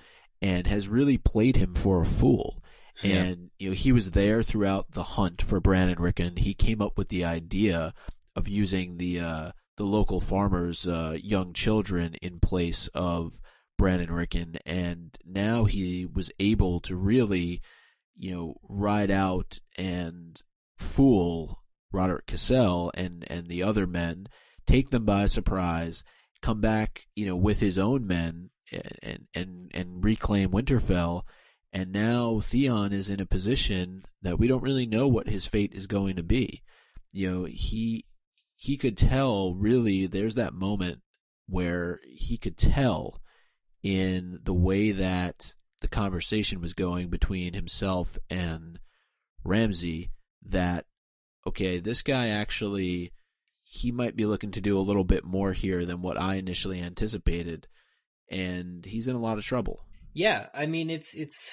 and 0.41 0.67
has 0.67 0.88
really 0.88 1.17
played 1.17 1.55
him 1.58 1.74
for 1.74 2.01
a 2.01 2.08
fool. 2.08 2.63
Yeah. 3.01 3.15
And 3.15 3.50
you 3.60 3.69
know, 3.69 3.75
he 3.75 3.91
was 3.91 4.12
there 4.12 4.43
throughout 4.43 4.91
the 4.91 5.03
hunt 5.03 5.41
for 5.41 5.60
Bran 5.60 5.89
and 5.89 6.00
Rickon. 6.00 6.38
He 6.38 6.53
came 6.53 6.81
up 6.81 6.98
with 6.98 7.10
the 7.10 7.24
idea 7.24 7.93
of 8.36 8.48
using 8.48 8.98
the 8.98 9.19
uh 9.19 9.51
the 9.77 9.86
local 9.86 10.19
farmers' 10.19 10.86
uh, 10.86 11.17
young 11.24 11.53
children 11.53 12.13
in 12.22 12.41
place 12.41 12.89
of 12.89 13.39
Bran 13.77 14.01
and 14.01 14.12
Rickon, 14.12 14.58
and 14.65 15.17
now 15.25 15.63
he 15.63 16.05
was 16.05 16.29
able 16.38 16.81
to 16.81 16.98
really, 16.98 17.62
you 18.17 18.31
know, 18.31 18.55
ride 18.67 19.10
out 19.10 19.60
and 19.77 20.41
fool 20.77 21.63
Roderick 21.93 22.27
Cassel 22.27 22.91
and 22.93 23.24
and 23.29 23.48
the 23.48 23.63
other 23.63 23.88
men, 23.88 24.27
take 24.67 24.89
them 24.89 25.05
by 25.05 25.27
surprise, 25.27 26.03
come 26.41 26.60
back, 26.60 27.08
you 27.15 27.25
know, 27.25 27.38
with 27.38 27.62
his 27.62 27.79
own 27.79 28.05
men 28.05 28.50
and 28.71 29.27
and 29.33 29.71
and 29.73 30.03
reclaim 30.03 30.51
Winterfell. 30.51 31.23
And 31.71 31.91
now 31.91 32.39
Theon 32.39 32.91
is 32.93 33.09
in 33.09 33.19
a 33.19 33.25
position 33.25 34.03
that 34.21 34.39
we 34.39 34.47
don't 34.47 34.63
really 34.63 34.88
know 34.88 35.07
what 35.07 35.29
his 35.29 35.45
fate 35.45 35.73
is 35.73 35.85
going 35.85 36.15
to 36.15 36.23
be. 36.23 36.63
You 37.11 37.31
know, 37.31 37.45
he 37.45 38.05
he 38.55 38.75
could 38.75 38.97
tell 38.97 39.53
really 39.53 40.05
there's 40.05 40.35
that 40.35 40.53
moment 40.53 40.99
where 41.47 41.99
he 42.05 42.38
could 42.38 42.57
tell 42.57 43.21
in 43.81 44.39
the 44.43 44.53
way 44.53 44.91
that 44.91 45.55
the 45.81 45.88
conversation 45.88 46.59
was 46.59 46.73
going 46.73 47.09
between 47.09 47.53
himself 47.53 48.17
and 48.29 48.79
Ramsay 49.43 50.11
that 50.45 50.85
okay, 51.47 51.79
this 51.79 52.01
guy 52.01 52.29
actually 52.29 53.11
he 53.71 53.91
might 53.91 54.15
be 54.15 54.25
looking 54.25 54.51
to 54.51 54.61
do 54.61 54.77
a 54.77 54.81
little 54.81 55.03
bit 55.03 55.23
more 55.23 55.53
here 55.53 55.85
than 55.85 56.01
what 56.01 56.19
I 56.19 56.35
initially 56.35 56.81
anticipated 56.81 57.67
and 58.31 58.86
he's 58.86 59.07
in 59.07 59.15
a 59.15 59.19
lot 59.19 59.38
of 59.38 59.43
trouble. 59.43 59.83
Yeah, 60.13 60.48
I 60.53 60.65
mean 60.65 60.89
it's 60.89 61.13
it's 61.15 61.51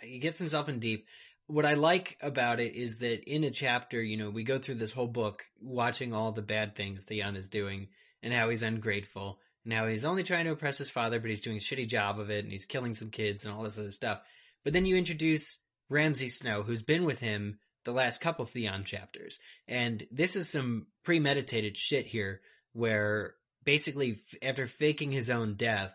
he 0.00 0.18
gets 0.18 0.38
himself 0.38 0.68
in 0.68 0.78
deep. 0.78 1.06
What 1.46 1.66
I 1.66 1.74
like 1.74 2.16
about 2.22 2.60
it 2.60 2.74
is 2.74 2.98
that 2.98 3.24
in 3.24 3.44
a 3.44 3.50
chapter, 3.50 4.02
you 4.02 4.16
know, 4.16 4.30
we 4.30 4.44
go 4.44 4.58
through 4.58 4.76
this 4.76 4.92
whole 4.92 5.08
book 5.08 5.44
watching 5.60 6.14
all 6.14 6.32
the 6.32 6.42
bad 6.42 6.74
things 6.74 7.04
Theon 7.04 7.36
is 7.36 7.48
doing 7.48 7.88
and 8.22 8.32
how 8.32 8.48
he's 8.48 8.62
ungrateful 8.62 9.38
and 9.64 9.72
how 9.72 9.86
he's 9.86 10.06
only 10.06 10.22
trying 10.22 10.44
to 10.46 10.52
impress 10.52 10.78
his 10.78 10.90
father, 10.90 11.20
but 11.20 11.28
he's 11.28 11.42
doing 11.42 11.58
a 11.58 11.60
shitty 11.60 11.86
job 11.86 12.18
of 12.18 12.30
it 12.30 12.44
and 12.44 12.52
he's 12.52 12.64
killing 12.64 12.94
some 12.94 13.10
kids 13.10 13.44
and 13.44 13.54
all 13.54 13.62
this 13.62 13.78
other 13.78 13.90
stuff. 13.90 14.22
But 14.62 14.72
then 14.72 14.86
you 14.86 14.96
introduce 14.96 15.58
Ramsay 15.90 16.30
Snow, 16.30 16.62
who's 16.62 16.82
been 16.82 17.04
with 17.04 17.20
him 17.20 17.58
the 17.84 17.92
last 17.92 18.20
couple 18.20 18.46
Theon 18.46 18.84
chapters. 18.84 19.38
And 19.68 20.02
this 20.10 20.36
is 20.36 20.48
some 20.48 20.86
premeditated 21.04 21.76
shit 21.76 22.06
here 22.06 22.40
where 22.72 23.34
basically 23.64 24.18
after 24.42 24.66
faking 24.66 25.10
his 25.10 25.30
own 25.30 25.54
death, 25.54 25.94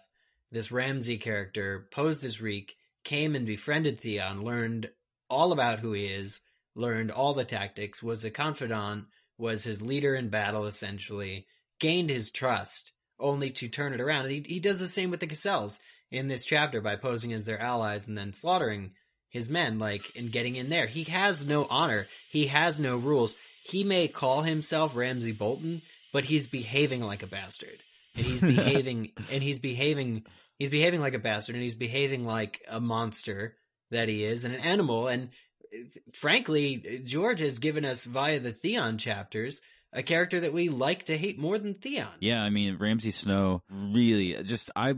this 0.51 0.71
Ramsay 0.71 1.17
character 1.17 1.87
posed 1.91 2.23
as 2.23 2.41
Reek, 2.41 2.75
came 3.03 3.35
and 3.35 3.45
befriended 3.45 3.99
Theon, 3.99 4.43
learned 4.43 4.89
all 5.29 5.51
about 5.51 5.79
who 5.79 5.93
he 5.93 6.05
is, 6.05 6.41
learned 6.75 7.11
all 7.11 7.33
the 7.33 7.45
tactics, 7.45 8.01
was 8.01 8.25
a 8.25 8.31
confidant, 8.31 9.05
was 9.37 9.63
his 9.63 9.81
leader 9.81 10.15
in 10.15 10.29
battle 10.29 10.65
essentially, 10.65 11.45
gained 11.79 12.09
his 12.09 12.31
trust, 12.31 12.91
only 13.19 13.51
to 13.51 13.67
turn 13.67 13.93
it 13.93 14.01
around. 14.01 14.29
He, 14.29 14.43
he 14.45 14.59
does 14.59 14.79
the 14.79 14.87
same 14.87 15.11
with 15.11 15.19
the 15.19 15.27
Cassels 15.27 15.79
in 16.11 16.27
this 16.27 16.45
chapter 16.45 16.81
by 16.81 16.95
posing 16.95 17.33
as 17.33 17.45
their 17.45 17.61
allies 17.61 18.07
and 18.07 18.17
then 18.17 18.33
slaughtering 18.33 18.91
his 19.29 19.49
men, 19.49 19.77
like, 19.77 20.01
and 20.17 20.31
getting 20.31 20.55
in 20.55 20.69
there. 20.69 20.87
He 20.87 21.03
has 21.05 21.45
no 21.45 21.67
honor. 21.69 22.07
He 22.31 22.47
has 22.47 22.79
no 22.79 22.97
rules. 22.97 23.35
He 23.63 23.83
may 23.83 24.07
call 24.07 24.41
himself 24.41 24.95
Ramsay 24.95 25.33
Bolton, 25.33 25.81
but 26.13 26.25
he's 26.25 26.47
behaving 26.47 27.03
like 27.03 27.23
a 27.23 27.27
bastard. 27.27 27.79
And 28.15 28.25
he's 28.25 28.41
behaving, 28.55 29.11
and 29.31 29.43
he's 29.43 29.59
behaving, 29.59 30.23
he's 30.57 30.71
behaving 30.71 31.01
like 31.01 31.13
a 31.13 31.19
bastard, 31.19 31.55
and 31.55 31.63
he's 31.63 31.75
behaving 31.75 32.25
like 32.25 32.61
a 32.67 32.79
monster 32.79 33.55
that 33.91 34.09
he 34.09 34.23
is, 34.23 34.45
and 34.45 34.53
an 34.53 34.61
animal. 34.61 35.07
And 35.07 35.29
uh, 35.73 35.77
frankly, 36.13 37.01
George 37.03 37.39
has 37.39 37.59
given 37.59 37.85
us 37.85 38.05
via 38.05 38.39
the 38.39 38.51
Theon 38.51 38.97
chapters 38.97 39.61
a 39.93 40.03
character 40.03 40.39
that 40.39 40.53
we 40.53 40.69
like 40.69 41.05
to 41.05 41.17
hate 41.17 41.39
more 41.39 41.57
than 41.57 41.73
Theon. 41.73 42.07
Yeah, 42.19 42.41
I 42.41 42.49
mean 42.49 42.77
Ramsay 42.77 43.11
Snow 43.11 43.63
really 43.69 44.41
just 44.43 44.71
I 44.75 44.95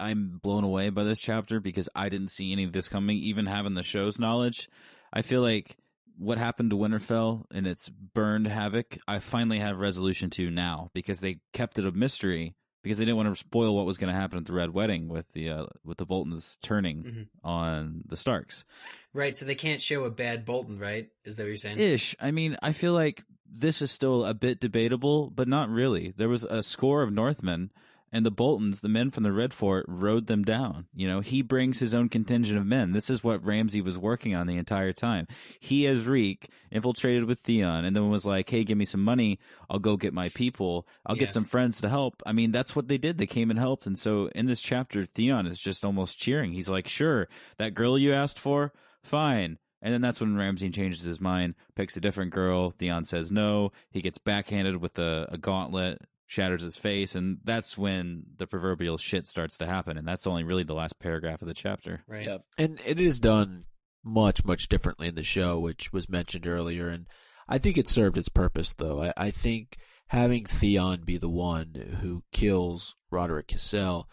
I'm 0.00 0.40
blown 0.42 0.64
away 0.64 0.90
by 0.90 1.04
this 1.04 1.20
chapter 1.20 1.60
because 1.60 1.88
I 1.94 2.08
didn't 2.08 2.30
see 2.30 2.52
any 2.52 2.64
of 2.64 2.72
this 2.72 2.88
coming, 2.88 3.16
even 3.18 3.46
having 3.46 3.74
the 3.74 3.82
show's 3.82 4.18
knowledge. 4.18 4.68
I 5.12 5.22
feel 5.22 5.40
like 5.40 5.76
what 6.18 6.38
happened 6.38 6.70
to 6.70 6.76
Winterfell 6.76 7.44
and 7.50 7.66
its 7.66 7.88
burned 7.88 8.46
havoc, 8.46 8.98
I 9.08 9.18
finally 9.18 9.58
have 9.58 9.78
resolution 9.78 10.30
to 10.30 10.50
now 10.50 10.90
because 10.94 11.20
they 11.20 11.38
kept 11.52 11.78
it 11.78 11.86
a 11.86 11.92
mystery 11.92 12.54
because 12.82 12.98
they 12.98 13.04
didn't 13.04 13.16
want 13.16 13.30
to 13.30 13.36
spoil 13.36 13.74
what 13.74 13.86
was 13.86 13.96
going 13.98 14.12
to 14.12 14.18
happen 14.20 14.38
at 14.38 14.44
the 14.44 14.52
Red 14.52 14.70
Wedding 14.74 15.08
with 15.08 15.32
the 15.32 15.48
uh, 15.50 15.66
with 15.84 15.96
the 15.98 16.04
Boltons 16.06 16.58
turning 16.62 17.02
Mhm. 17.02 17.26
on 17.42 18.02
the 18.06 18.16
Starks. 18.16 18.64
Right, 19.12 19.34
so 19.36 19.44
they 19.46 19.54
can't 19.54 19.80
show 19.80 20.04
a 20.04 20.10
bad 20.10 20.44
Bolton, 20.44 20.78
right? 20.78 21.08
Is 21.24 21.36
that 21.36 21.44
what 21.44 21.48
you're 21.48 21.56
saying? 21.56 21.78
Ish. 21.78 22.14
I 22.20 22.30
mean, 22.30 22.56
I 22.62 22.72
feel 22.72 22.92
like 22.92 23.24
this 23.50 23.80
is 23.82 23.90
still 23.90 24.24
a 24.26 24.34
bit 24.34 24.60
debatable, 24.60 25.30
but 25.30 25.48
not 25.48 25.68
really. 25.70 26.12
There 26.16 26.28
was 26.28 26.44
a 26.44 26.62
score 26.62 27.02
of 27.02 27.12
Northmen, 27.12 27.70
and 28.14 28.24
the 28.24 28.30
Boltons, 28.30 28.80
the 28.80 28.88
men 28.88 29.10
from 29.10 29.24
the 29.24 29.28
Dreadfort, 29.30 29.82
rode 29.88 30.28
them 30.28 30.44
down. 30.44 30.86
You 30.94 31.08
know, 31.08 31.20
he 31.20 31.42
brings 31.42 31.80
his 31.80 31.92
own 31.92 32.08
contingent 32.08 32.56
of 32.56 32.64
men. 32.64 32.92
This 32.92 33.10
is 33.10 33.22
what 33.24 33.44
Ramsay 33.44 33.80
was 33.82 33.98
working 33.98 34.34
on 34.34 34.46
the 34.46 34.56
entire 34.56 34.92
time. 34.92 35.26
He, 35.60 35.86
as 35.86 36.06
Reek, 36.06 36.48
infiltrated 36.70 37.24
with 37.24 37.40
Theon, 37.40 37.84
and 37.84 37.94
then 37.94 38.08
was 38.08 38.24
like, 38.24 38.48
"Hey, 38.48 38.64
give 38.64 38.78
me 38.78 38.84
some 38.86 39.02
money. 39.02 39.38
I'll 39.68 39.78
go 39.80 39.96
get 39.96 40.14
my 40.14 40.28
people. 40.30 40.86
I'll 41.04 41.16
Yeah. 41.16 41.24
get 41.24 41.32
some 41.32 41.44
friends 41.44 41.80
to 41.80 41.88
help." 41.88 42.22
I 42.24 42.32
mean, 42.32 42.52
that's 42.52 42.74
what 42.76 42.88
they 42.88 42.98
did. 42.98 43.18
They 43.18 43.26
came 43.26 43.50
and 43.50 43.58
helped. 43.58 43.86
And 43.86 43.98
so, 43.98 44.28
in 44.34 44.46
this 44.46 44.60
chapter, 44.62 45.04
Theon 45.04 45.46
is 45.46 45.60
just 45.60 45.84
almost 45.84 46.18
cheering. 46.18 46.52
He's 46.52 46.68
like, 46.68 46.88
"Sure, 46.88 47.28
that 47.58 47.74
girl 47.74 47.98
you 47.98 48.14
asked 48.14 48.38
for, 48.38 48.72
fine." 49.02 49.58
And 49.82 49.92
then 49.92 50.00
that's 50.00 50.18
when 50.20 50.34
Ramsay 50.36 50.70
changes 50.70 51.02
his 51.02 51.20
mind, 51.20 51.56
picks 51.74 51.94
a 51.94 52.00
different 52.00 52.30
girl. 52.32 52.70
Theon 52.70 53.04
says 53.04 53.30
no. 53.30 53.70
He 53.90 54.00
gets 54.00 54.16
backhanded 54.16 54.76
with 54.76 54.98
a, 54.98 55.26
a 55.30 55.36
gauntlet, 55.36 56.00
shatters 56.34 56.62
his 56.62 56.76
face, 56.76 57.14
and 57.14 57.38
that's 57.44 57.78
when 57.78 58.24
the 58.36 58.46
proverbial 58.46 58.98
shit 58.98 59.26
starts 59.26 59.56
to 59.58 59.66
happen. 59.66 59.96
And 59.96 60.06
that's 60.06 60.26
only 60.26 60.42
really 60.42 60.64
the 60.64 60.74
last 60.74 60.98
paragraph 60.98 61.40
of 61.40 61.48
the 61.48 61.54
chapter. 61.54 62.02
Right. 62.08 62.26
Yeah, 62.26 62.38
and 62.58 62.80
it 62.84 63.00
is 63.00 63.20
done 63.20 63.64
much 64.04 64.44
much 64.44 64.68
differently 64.68 65.08
in 65.08 65.14
the 65.14 65.22
show, 65.22 65.58
which 65.58 65.92
was 65.92 66.08
mentioned 66.08 66.46
earlier, 66.46 66.88
and 66.88 67.06
I 67.48 67.58
think 67.58 67.78
it 67.78 67.88
served 67.88 68.18
its 68.18 68.28
purpose. 68.28 68.74
Though 68.74 69.02
I, 69.02 69.12
I 69.16 69.30
think 69.30 69.76
having 70.08 70.44
Theon 70.44 71.02
be 71.04 71.16
the 71.16 71.30
one 71.30 71.98
who 72.02 72.24
kills 72.32 72.94
Roderick 73.10 73.48
Cassel, 73.48 74.08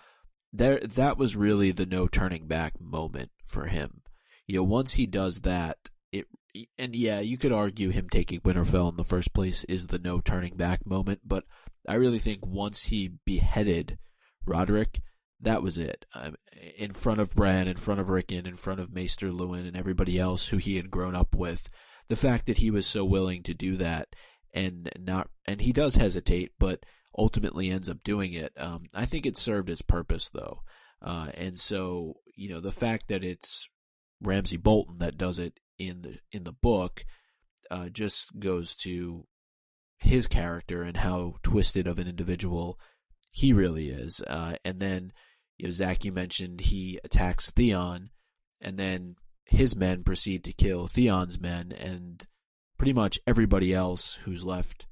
there 0.53 0.79
that 0.79 1.17
was 1.17 1.35
really 1.35 1.71
the 1.71 1.85
no 1.85 2.07
turning 2.07 2.47
back 2.47 2.79
moment 2.79 3.31
for 3.45 3.65
him. 3.65 4.01
You 4.45 4.57
know, 4.57 4.63
once 4.63 4.93
he 4.93 5.07
does 5.07 5.41
that, 5.41 5.77
it 6.11 6.27
and 6.77 6.95
yeah, 6.95 7.19
you 7.19 7.37
could 7.37 7.51
argue 7.51 7.89
him 7.89 8.09
taking 8.09 8.41
Winterfell 8.41 8.89
in 8.89 8.97
the 8.97 9.03
first 9.03 9.33
place 9.33 9.63
is 9.65 9.87
the 9.87 9.99
no 9.99 10.19
turning 10.19 10.55
back 10.55 10.85
moment, 10.85 11.21
but 11.25 11.45
I 11.87 11.95
really 11.95 12.19
think 12.19 12.45
once 12.45 12.85
he 12.85 13.13
beheaded 13.25 13.97
Roderick, 14.45 15.01
that 15.39 15.63
was 15.63 15.77
it. 15.77 16.05
Um, 16.13 16.35
in 16.77 16.93
front 16.93 17.19
of 17.19 17.33
Bran, 17.33 17.67
in 17.67 17.77
front 17.77 17.99
of 17.99 18.09
Rickon, 18.09 18.45
in 18.45 18.55
front 18.55 18.79
of 18.79 18.93
Maester 18.93 19.27
Luwin, 19.27 19.67
and 19.67 19.75
everybody 19.75 20.19
else 20.19 20.47
who 20.47 20.57
he 20.57 20.75
had 20.75 20.91
grown 20.91 21.15
up 21.15 21.35
with. 21.35 21.67
The 22.07 22.15
fact 22.15 22.45
that 22.47 22.57
he 22.57 22.69
was 22.69 22.85
so 22.85 23.05
willing 23.05 23.41
to 23.43 23.53
do 23.53 23.77
that 23.77 24.09
and 24.53 24.91
not, 24.99 25.29
and 25.45 25.61
he 25.61 25.71
does 25.71 25.95
hesitate, 25.95 26.51
but 26.59 26.85
ultimately 27.17 27.69
ends 27.69 27.89
up 27.89 28.03
doing 28.03 28.33
it. 28.33 28.51
Um, 28.57 28.83
I 28.93 29.05
think 29.05 29.25
it 29.25 29.37
served 29.37 29.69
its 29.69 29.81
purpose 29.81 30.29
though. 30.29 30.61
Uh, 31.01 31.27
and 31.33 31.57
so, 31.57 32.15
you 32.35 32.49
know, 32.49 32.59
the 32.59 32.71
fact 32.71 33.07
that 33.07 33.23
it's 33.23 33.69
Ramsay 34.21 34.57
Bolton 34.57 34.99
that 34.99 35.17
does 35.17 35.39
it 35.39 35.59
in 35.87 36.01
the, 36.01 36.19
in 36.31 36.43
the 36.43 36.53
book, 36.53 37.05
uh, 37.69 37.89
just 37.89 38.39
goes 38.39 38.75
to 38.75 39.25
his 39.97 40.27
character 40.27 40.83
and 40.83 40.97
how 40.97 41.35
twisted 41.43 41.87
of 41.87 41.99
an 41.99 42.07
individual 42.07 42.79
he 43.29 43.53
really 43.53 43.89
is. 43.89 44.21
Uh, 44.27 44.55
and 44.65 44.79
then, 44.79 45.13
you 45.57 45.67
know, 45.67 45.71
Zach, 45.71 46.03
you 46.03 46.11
mentioned 46.11 46.61
he 46.61 46.99
attacks 47.03 47.51
Theon, 47.51 48.09
and 48.59 48.77
then 48.77 49.15
his 49.45 49.75
men 49.75 50.03
proceed 50.03 50.43
to 50.43 50.53
kill 50.53 50.87
Theon's 50.87 51.39
men, 51.39 51.71
and 51.71 52.25
pretty 52.77 52.93
much 52.93 53.19
everybody 53.27 53.73
else 53.73 54.15
who's 54.23 54.43
left 54.43 54.87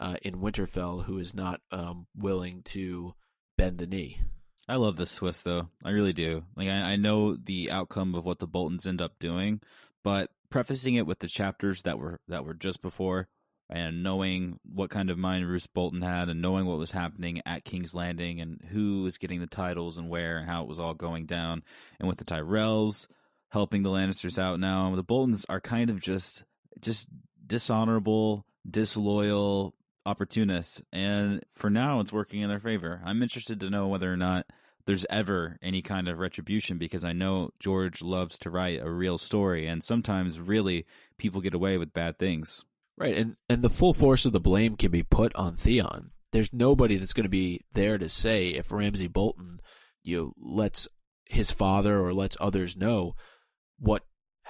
uh, 0.00 0.16
in 0.22 0.36
Winterfell 0.36 1.04
who 1.04 1.18
is 1.18 1.34
not 1.34 1.60
um, 1.70 2.06
willing 2.16 2.62
to 2.62 3.14
bend 3.56 3.78
the 3.78 3.86
knee. 3.86 4.20
I 4.68 4.76
love 4.76 4.96
this 4.96 5.14
twist, 5.14 5.44
though. 5.44 5.68
I 5.84 5.90
really 5.90 6.12
do. 6.12 6.44
Like, 6.56 6.68
I, 6.68 6.92
I 6.92 6.96
know 6.96 7.36
the 7.36 7.70
outcome 7.70 8.14
of 8.14 8.24
what 8.24 8.38
the 8.38 8.46
Boltons 8.46 8.86
end 8.86 9.02
up 9.02 9.18
doing, 9.18 9.60
but 10.02 10.30
prefacing 10.50 10.94
it 10.94 11.06
with 11.06 11.18
the 11.18 11.28
chapters 11.28 11.82
that 11.82 11.98
were 11.98 12.20
that 12.28 12.44
were 12.44 12.54
just 12.54 12.80
before, 12.80 13.28
and 13.68 14.02
knowing 14.02 14.58
what 14.64 14.90
kind 14.90 15.10
of 15.10 15.18
mind 15.18 15.46
Roose 15.46 15.66
Bolton 15.66 16.02
had, 16.02 16.28
and 16.28 16.40
knowing 16.40 16.64
what 16.64 16.78
was 16.78 16.92
happening 16.92 17.42
at 17.44 17.64
King's 17.64 17.94
Landing, 17.94 18.40
and 18.40 18.60
who 18.70 19.02
was 19.02 19.18
getting 19.18 19.40
the 19.40 19.46
titles 19.46 19.98
and 19.98 20.08
where, 20.08 20.38
and 20.38 20.48
how 20.48 20.62
it 20.62 20.68
was 20.68 20.80
all 20.80 20.94
going 20.94 21.26
down, 21.26 21.62
and 21.98 22.08
with 22.08 22.18
the 22.18 22.24
Tyrells 22.24 23.06
helping 23.50 23.82
the 23.82 23.90
Lannisters 23.90 24.38
out 24.38 24.58
now, 24.58 24.94
the 24.96 25.02
Boltons 25.02 25.44
are 25.48 25.60
kind 25.60 25.90
of 25.90 26.00
just 26.00 26.42
just 26.80 27.06
dishonorable, 27.46 28.46
disloyal 28.68 29.74
opportunists, 30.06 30.82
and 30.92 31.44
for 31.50 31.70
now, 31.70 32.00
it's 32.00 32.12
working 32.12 32.40
in 32.40 32.48
their 32.48 32.60
favor. 32.60 33.00
I'm 33.04 33.22
interested 33.22 33.60
to 33.60 33.70
know 33.70 33.88
whether 33.88 34.12
or 34.12 34.16
not 34.16 34.46
there's 34.86 35.06
ever 35.08 35.58
any 35.62 35.82
kind 35.82 36.08
of 36.08 36.18
retribution 36.18 36.78
because 36.78 37.04
I 37.04 37.12
know 37.12 37.50
George 37.58 38.02
loves 38.02 38.38
to 38.40 38.50
write 38.50 38.82
a 38.82 38.90
real 38.90 39.18
story, 39.18 39.66
and 39.66 39.82
sometimes 39.82 40.38
really 40.38 40.86
people 41.18 41.40
get 41.40 41.54
away 41.54 41.78
with 41.78 41.92
bad 41.92 42.18
things. 42.18 42.64
Right, 42.96 43.16
and 43.16 43.36
and 43.48 43.62
the 43.62 43.70
full 43.70 43.94
force 43.94 44.24
of 44.24 44.32
the 44.32 44.40
blame 44.40 44.76
can 44.76 44.90
be 44.90 45.02
put 45.02 45.34
on 45.34 45.56
Theon. 45.56 46.12
There's 46.32 46.52
nobody 46.52 46.96
that's 46.96 47.12
going 47.12 47.24
to 47.24 47.30
be 47.30 47.62
there 47.72 47.98
to 47.98 48.08
say 48.08 48.48
if 48.48 48.70
Ramsay 48.70 49.08
Bolton, 49.08 49.60
you 50.02 50.16
know, 50.16 50.32
lets 50.38 50.88
his 51.26 51.50
father 51.50 52.00
or 52.00 52.12
lets 52.12 52.36
others 52.40 52.76
know 52.76 53.14
what 53.78 54.04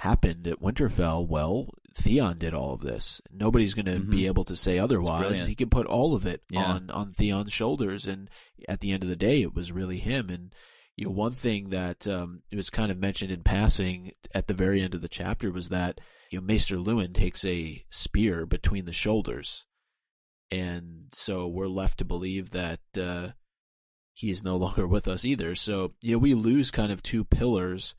happened 0.04 0.46
at 0.46 0.60
Winterfell. 0.60 1.26
Well, 1.26 1.68
Theon 1.96 2.38
did 2.38 2.52
all 2.54 2.74
of 2.74 2.82
this. 2.82 3.22
Nobody's 3.32 3.72
going 3.74 3.86
to 3.86 4.00
Mhm. 4.00 4.10
be 4.10 4.26
able 4.26 4.44
to 4.44 4.54
say 4.56 4.78
otherwise. 4.78 5.46
He 5.46 5.54
can 5.54 5.70
put 5.70 5.86
all 5.86 6.14
of 6.14 6.26
it 6.26 6.42
Yeah. 6.50 6.64
on 6.64 6.90
on 6.90 7.12
Theon's 7.12 7.52
shoulders, 7.52 8.06
and 8.06 8.28
at 8.68 8.80
the 8.80 8.92
end 8.92 9.02
of 9.02 9.08
the 9.08 9.16
day, 9.16 9.42
it 9.42 9.54
was 9.54 9.72
really 9.72 9.98
him. 9.98 10.28
And 10.30 10.54
you 10.96 11.06
know, 11.06 11.10
one 11.12 11.32
thing 11.34 11.70
that 11.70 12.06
um, 12.06 12.42
was 12.52 12.70
kind 12.70 12.92
of 12.92 12.98
mentioned 12.98 13.30
in 13.32 13.42
passing 13.42 14.12
at 14.34 14.46
the 14.46 14.54
very 14.54 14.80
end 14.82 14.94
of 14.94 15.00
the 15.02 15.08
chapter 15.08 15.50
was 15.50 15.68
that 15.70 16.00
you 16.30 16.38
know 16.40 16.44
Maester 16.46 16.76
Luwin 16.76 17.14
takes 17.14 17.44
a 17.44 17.84
spear 17.90 18.44
between 18.46 18.84
the 18.84 18.92
shoulders, 18.92 19.64
and 20.50 21.06
so 21.12 21.46
we're 21.48 21.66
left 21.68 21.98
to 21.98 22.04
believe 22.04 22.50
that 22.50 22.80
uh, 22.98 23.30
he 24.12 24.30
is 24.30 24.44
no 24.44 24.56
longer 24.64 24.86
with 24.86 25.08
us 25.08 25.24
either. 25.24 25.54
So 25.54 25.94
you 26.02 26.12
know, 26.12 26.18
we 26.18 26.34
lose 26.34 26.70
kind 26.70 26.92
of 26.92 27.02
two 27.02 27.24
pillars 27.24 27.94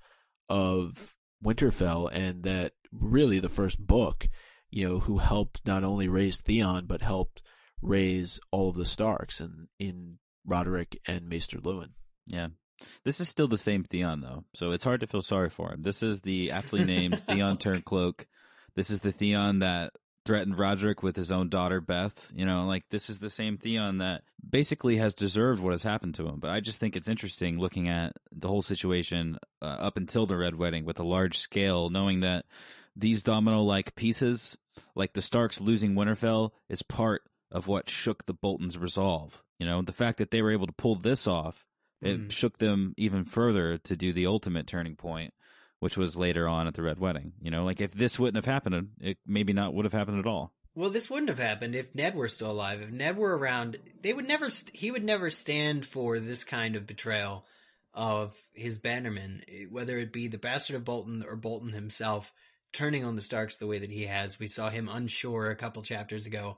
of 0.49 1.14
Winterfell, 1.45 2.10
and 2.12 2.43
that 2.43 2.73
really 2.91 3.39
the 3.39 3.49
first 3.49 3.79
book, 3.79 4.27
you 4.69 4.88
know, 4.88 4.99
who 4.99 5.19
helped 5.19 5.62
not 5.65 5.84
only 5.84 6.08
raise 6.08 6.41
Theon 6.41 6.86
but 6.86 7.01
helped 7.01 7.41
raise 7.81 8.39
all 8.51 8.69
of 8.69 8.75
the 8.75 8.86
Starks 8.86 9.39
and 9.39 9.67
in 9.79 10.17
Roderick 10.45 10.99
and 11.08 11.29
Maester 11.29 11.60
Luwin. 11.60 11.91
Yeah. 12.27 12.47
This 13.03 13.21
is 13.21 13.29
still 13.29 13.47
the 13.47 13.58
same 13.58 13.84
Theon, 13.84 14.21
though, 14.21 14.43
so 14.53 14.71
it's 14.71 14.84
hard 14.84 14.99
to 15.01 15.08
feel 15.08 15.21
sorry 15.21 15.49
for 15.49 15.71
him. 15.71 15.81
This 15.81 16.03
is 16.03 16.21
the 16.21 16.51
aptly 16.51 16.84
named 16.84 17.19
Theon 17.27 17.55
Turncloak. 17.55 18.25
This 18.75 18.89
is 18.89 18.99
the 18.99 19.12
Theon 19.12 19.60
that 19.60 19.93
threatened 20.25 20.57
Roderick 20.57 21.03
with 21.03 21.15
his 21.15 21.31
own 21.31 21.49
daughter, 21.49 21.79
Beth. 21.79 22.31
You 22.35 22.45
know, 22.45 22.65
like, 22.65 22.89
this 22.89 23.09
is 23.09 23.19
the 23.19 23.29
same 23.29 23.57
Theon 23.57 23.99
that 23.99 24.23
basically 24.47 24.97
has 24.97 25.13
deserved 25.13 25.61
what 25.61 25.71
has 25.71 25.83
happened 25.83 26.15
to 26.15 26.27
him. 26.27 26.39
But 26.39 26.49
I 26.51 26.59
just 26.59 26.79
think 26.79 26.95
it's 26.95 27.07
interesting 27.07 27.59
looking 27.59 27.88
at 27.88 28.13
the 28.31 28.47
whole 28.47 28.61
situation 28.61 29.38
uh, 29.61 29.65
up 29.65 29.97
until 29.97 30.25
the 30.25 30.38
Red 30.38 30.55
Wedding 30.55 30.83
with 30.85 30.99
a 30.99 31.03
large 31.03 31.38
scale, 31.38 31.89
knowing 31.89 32.21
that 32.21 32.45
these 32.95 33.23
domino 33.23 33.61
like 33.61 33.95
pieces, 33.95 34.57
like 34.95 35.13
the 35.13 35.21
Starks 35.21 35.61
losing 35.61 35.93
Winterfell, 35.93 36.51
is 36.69 36.81
part 36.81 37.23
of 37.51 37.67
what 37.67 37.89
shook 37.89 38.25
the 38.25 38.33
Boltons' 38.33 38.77
resolve. 38.77 39.43
You 39.59 39.65
know, 39.65 39.81
the 39.81 39.93
fact 39.93 40.17
that 40.17 40.31
they 40.31 40.41
were 40.41 40.51
able 40.51 40.67
to 40.67 40.73
pull 40.73 40.95
this 40.95 41.27
off 41.27 41.65
it 42.01 42.19
Mhm. 42.19 42.31
shook 42.31 42.57
them 42.57 42.93
even 42.97 43.23
further 43.23 43.77
to 43.77 43.95
do 43.95 44.11
the 44.11 44.27
ultimate 44.27 44.67
turning 44.67 44.95
point, 44.97 45.33
which 45.86 45.98
was 45.98 46.17
later 46.17 46.48
on 46.48 46.65
at 46.65 46.74
the 46.74 46.82
Red 46.82 46.98
Wedding. 46.98 47.34
You 47.39 47.52
know, 47.52 47.63
like 47.63 47.80
if 47.80 47.93
this 47.93 48.17
wouldn't 48.17 48.43
have 48.43 48.52
happened, 48.52 48.89
it 49.00 49.19
maybe 49.24 49.54
not 49.54 49.76
would 49.76 49.86
have 49.86 49.93
happened 49.93 50.17
at 50.17 50.26
all. 50.26 50.52
Well, 50.74 50.89
this 50.89 51.12
wouldn't 51.12 51.30
have 51.30 51.38
happened 51.38 51.76
if 51.76 51.93
Ned 51.93 52.15
were 52.15 52.28
still 52.28 52.50
alive. 52.50 52.82
If 52.82 52.89
Ned 52.89 53.17
were 53.17 53.38
around, 53.38 53.78
they 54.02 54.12
would 54.12 54.28
never. 54.28 54.50
He 54.74 54.89
would 54.89 55.04
never 55.04 55.30
stand 55.30 55.86
for 55.86 56.19
this 56.19 56.43
kind 56.43 56.76
of 56.76 56.88
betrayal 56.88 57.45
of 57.93 58.36
his 58.52 58.80
bannermen, 58.80 59.43
eh, 59.48 59.65
whether 59.69 60.00
it 60.00 60.12
be 60.12 60.28
the 60.28 60.39
bastard 60.39 60.76
of 60.76 60.86
Bolton 60.86 61.24
or 61.24 61.36
Bolton 61.36 61.71
himself 61.71 62.34
turning 62.74 63.06
on 63.06 63.15
the 63.15 63.21
Starks 63.21 63.58
the 63.58 63.67
way 63.67 63.78
that 63.78 63.91
he 63.91 64.08
has. 64.08 64.39
We 64.39 64.48
saw 64.48 64.71
him 64.71 64.89
unsure 64.91 65.52
a 65.52 65.56
couple 65.56 65.84
chapters 65.84 66.26
ago. 66.26 66.58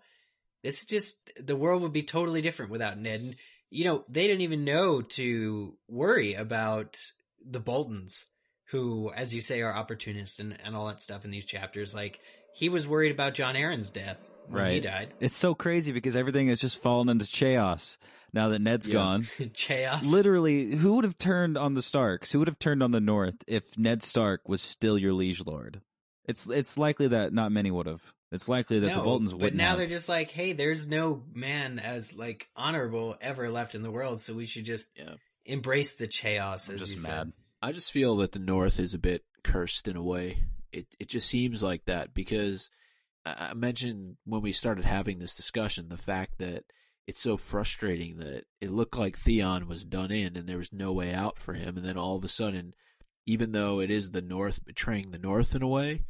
This 0.64 0.86
just 0.86 1.18
the 1.36 1.58
world 1.58 1.82
would 1.82 1.92
be 1.92 2.04
totally 2.04 2.42
different 2.42 2.72
without 2.72 2.98
Ned. 2.98 3.20
And, 3.20 3.36
you 3.72 3.84
know, 3.84 4.06
they 4.08 4.26
didn't 4.26 4.44
even 4.44 4.64
know 4.64 5.02
to 5.02 5.76
worry 5.90 6.36
about 6.36 6.98
the 7.46 7.60
Boltons, 7.60 8.26
who, 8.72 9.12
as 9.16 9.34
you 9.34 9.42
say, 9.42 9.62
are 9.62 9.74
opportunists 9.74 10.40
and, 10.40 10.58
and 10.64 10.76
all 10.76 10.88
that 10.88 11.02
stuff 11.02 11.26
in 11.26 11.32
these 11.32 11.46
chapters. 11.46 11.94
Like 11.96 12.20
he 12.54 12.70
was 12.70 12.88
worried 12.88 13.12
about 13.12 13.34
Jon 13.34 13.56
Arryn's 13.56 13.90
death 13.90 14.26
when 14.50 14.72
he 14.72 14.80
died. 14.80 15.14
It's 15.20 15.36
so 15.36 15.54
crazy 15.56 15.92
because 15.92 16.16
everything 16.16 16.48
has 16.50 16.62
just 16.62 16.82
fallen 16.82 17.10
into 17.10 17.26
chaos 17.28 17.98
now 18.34 18.50
that 18.50 18.60
Ned's 18.62 18.88
Yeah. 18.88 18.94
gone. 18.94 19.28
Chaos. 19.54 20.06
Literally, 20.06 20.76
who 20.76 20.96
would 20.96 21.04
have 21.04 21.18
turned 21.18 21.58
on 21.58 21.74
the 21.74 21.82
Starks? 21.82 22.32
Who 22.32 22.40
would 22.40 22.48
have 22.48 22.60
turned 22.60 22.84
on 22.84 22.92
the 22.92 23.00
North 23.02 23.36
if 23.48 23.78
Ned 23.78 24.04
Stark 24.04 24.48
was 24.48 24.62
still 24.62 24.98
your 24.98 25.14
liege 25.14 25.46
lord? 25.46 25.82
It's 26.26 26.46
it's 26.48 26.78
likely 26.78 27.08
that 27.10 27.32
not 27.34 27.52
many 27.54 27.72
would 27.72 27.86
have. 27.88 28.14
It's 28.34 28.50
likely 28.50 28.80
that 28.82 28.94
the 28.94 29.02
Boltons 29.02 29.34
wouldn't. 29.34 29.54
But 29.54 29.56
now 29.58 29.70
have. 29.70 29.78
they're 29.78 29.88
just 29.88 30.10
like, 30.10 30.30
hey, 30.32 30.52
there's 30.52 30.86
no 30.88 31.24
man 31.34 31.80
as 31.80 32.14
like 32.14 32.50
honorable 32.58 33.16
ever 33.22 33.50
left 33.50 33.76
in 33.76 33.82
the 33.82 33.92
world, 33.92 34.20
so 34.20 34.34
we 34.34 34.46
should 34.46 34.66
just 34.66 34.90
Yeah. 34.98 35.14
embrace 35.46 35.96
the 35.96 36.08
chaos. 36.08 36.68
I'm 36.68 36.76
As 36.76 36.82
just 36.82 36.98
you 36.98 37.04
mad. 37.04 37.32
I 37.68 37.74
just 37.74 37.92
feel 37.92 38.16
that 38.18 38.32
the 38.32 38.40
North 38.40 38.80
is 38.80 38.94
a 38.94 38.98
bit 38.98 39.26
cursed 39.44 39.90
in 39.90 39.98
a 39.98 40.02
way. 40.02 40.46
It 40.72 40.88
it 41.02 41.10
just 41.10 41.28
seems 41.28 41.62
like 41.62 41.84
that 41.84 42.14
because 42.14 42.70
I 43.26 43.54
mentioned 43.56 44.16
when 44.24 44.42
we 44.42 44.54
started 44.54 44.86
having 44.86 45.20
this 45.20 45.36
discussion 45.36 45.90
the 45.90 45.98
fact 45.98 46.38
that 46.38 46.64
it's 47.08 47.20
so 47.20 47.36
frustrating 47.36 48.20
that 48.20 48.46
it 48.62 48.72
looked 48.72 48.98
like 48.98 49.18
Theon 49.18 49.68
was 49.68 49.84
done 49.84 50.12
in 50.12 50.38
and 50.38 50.48
there 50.48 50.60
was 50.60 50.72
no 50.72 50.94
way 50.94 51.14
out 51.14 51.38
for 51.38 51.56
him, 51.56 51.76
and 51.76 51.86
then 51.86 51.98
all 51.98 52.16
of 52.16 52.24
a 52.24 52.30
sudden, 52.30 52.72
even 53.26 53.52
though 53.52 53.82
it 53.82 53.92
is 53.92 54.12
the 54.12 54.22
North 54.22 54.64
betraying 54.64 55.12
the 55.12 55.20
North 55.20 55.54
in 55.54 55.62
a 55.62 55.68
way, 55.68 56.06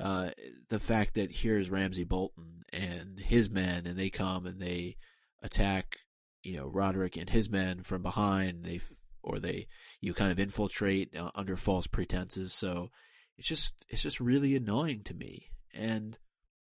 uh, 0.00 0.30
the 0.70 0.80
fact 0.80 1.12
that 1.12 1.30
here's 1.30 1.68
Ramsay 1.68 2.04
Bolton 2.04 2.62
and 2.72 3.20
his 3.20 3.50
men, 3.50 3.86
and 3.86 3.98
they 3.98 4.08
come 4.08 4.46
and 4.46 4.62
they 4.62 4.96
attack, 5.42 5.94
you 6.42 6.56
know, 6.56 6.68
Roderick 6.68 7.18
and 7.18 7.28
his 7.28 7.50
men 7.50 7.82
from 7.82 8.02
behind. 8.02 8.64
They 8.64 8.80
or 9.22 9.38
they 9.38 9.66
you 10.00 10.14
kind 10.14 10.32
of 10.32 10.40
infiltrate 10.40 11.16
uh, 11.16 11.30
under 11.34 11.56
false 11.56 11.86
pretenses. 11.86 12.52
So 12.52 12.90
it's 13.38 13.48
just 13.48 13.84
it's 13.88 14.02
just 14.02 14.20
really 14.20 14.56
annoying 14.56 15.02
to 15.04 15.14
me. 15.14 15.50
And 15.74 16.18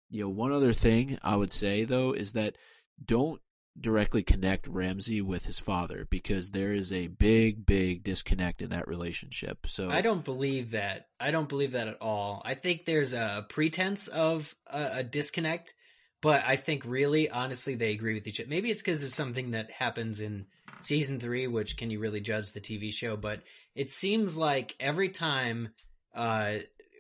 you 0.10 0.24
know, 0.24 0.30
one 0.30 0.52
other 0.52 0.74
thing 0.74 1.18
I 1.24 1.36
would 1.36 1.52
say 1.52 1.84
though 1.84 2.14
is 2.14 2.34
that 2.34 2.56
don't 3.04 3.42
directly 3.80 4.22
connect 4.22 4.68
Ramsay 4.68 5.22
with 5.22 5.46
his 5.46 5.60
father 5.60 6.06
because 6.10 6.52
there 6.52 6.74
is 6.74 6.92
a 6.92 7.08
big 7.08 7.66
big 7.66 8.04
disconnect 8.04 8.62
in 8.62 8.70
that 8.72 8.88
relationship. 8.88 9.66
So 9.68 9.90
I 9.90 10.02
don't 10.02 10.26
believe 10.26 10.72
that. 10.72 11.08
I 11.20 11.32
don't 11.32 11.50
believe 11.50 11.72
that 11.72 11.88
at 11.88 12.02
all. 12.02 12.42
I 12.44 12.54
think 12.54 12.86
there's 12.86 13.14
a 13.14 13.46
pretense 13.48 14.08
of 14.08 14.54
a, 14.68 14.98
a 14.98 15.04
disconnect, 15.04 15.74
but 16.22 16.44
I 16.46 16.58
think 16.58 16.84
really, 16.86 17.30
honestly, 17.30 17.76
they 17.76 17.92
agree 17.92 18.14
with 18.14 18.28
each 18.28 18.40
other. 18.40 18.50
Maybe 18.50 18.70
it's 18.70 18.82
because 18.82 19.04
of 19.04 19.14
something 19.14 19.52
that 19.52 19.72
happens 19.72 20.20
in 20.20 20.48
season 20.84 21.20
three, 21.20 21.48
which 21.48 21.78
can 21.78 21.90
you 21.90 22.00
really 22.00 22.22
judge 22.22 22.52
the 22.52 22.62
TV 22.62 22.92
show? 22.92 23.18
But 23.18 23.42
it 23.76 23.90
seems 23.90 24.38
like 24.38 24.76
every 24.80 25.10
time 25.10 25.70
uh, 26.16 26.56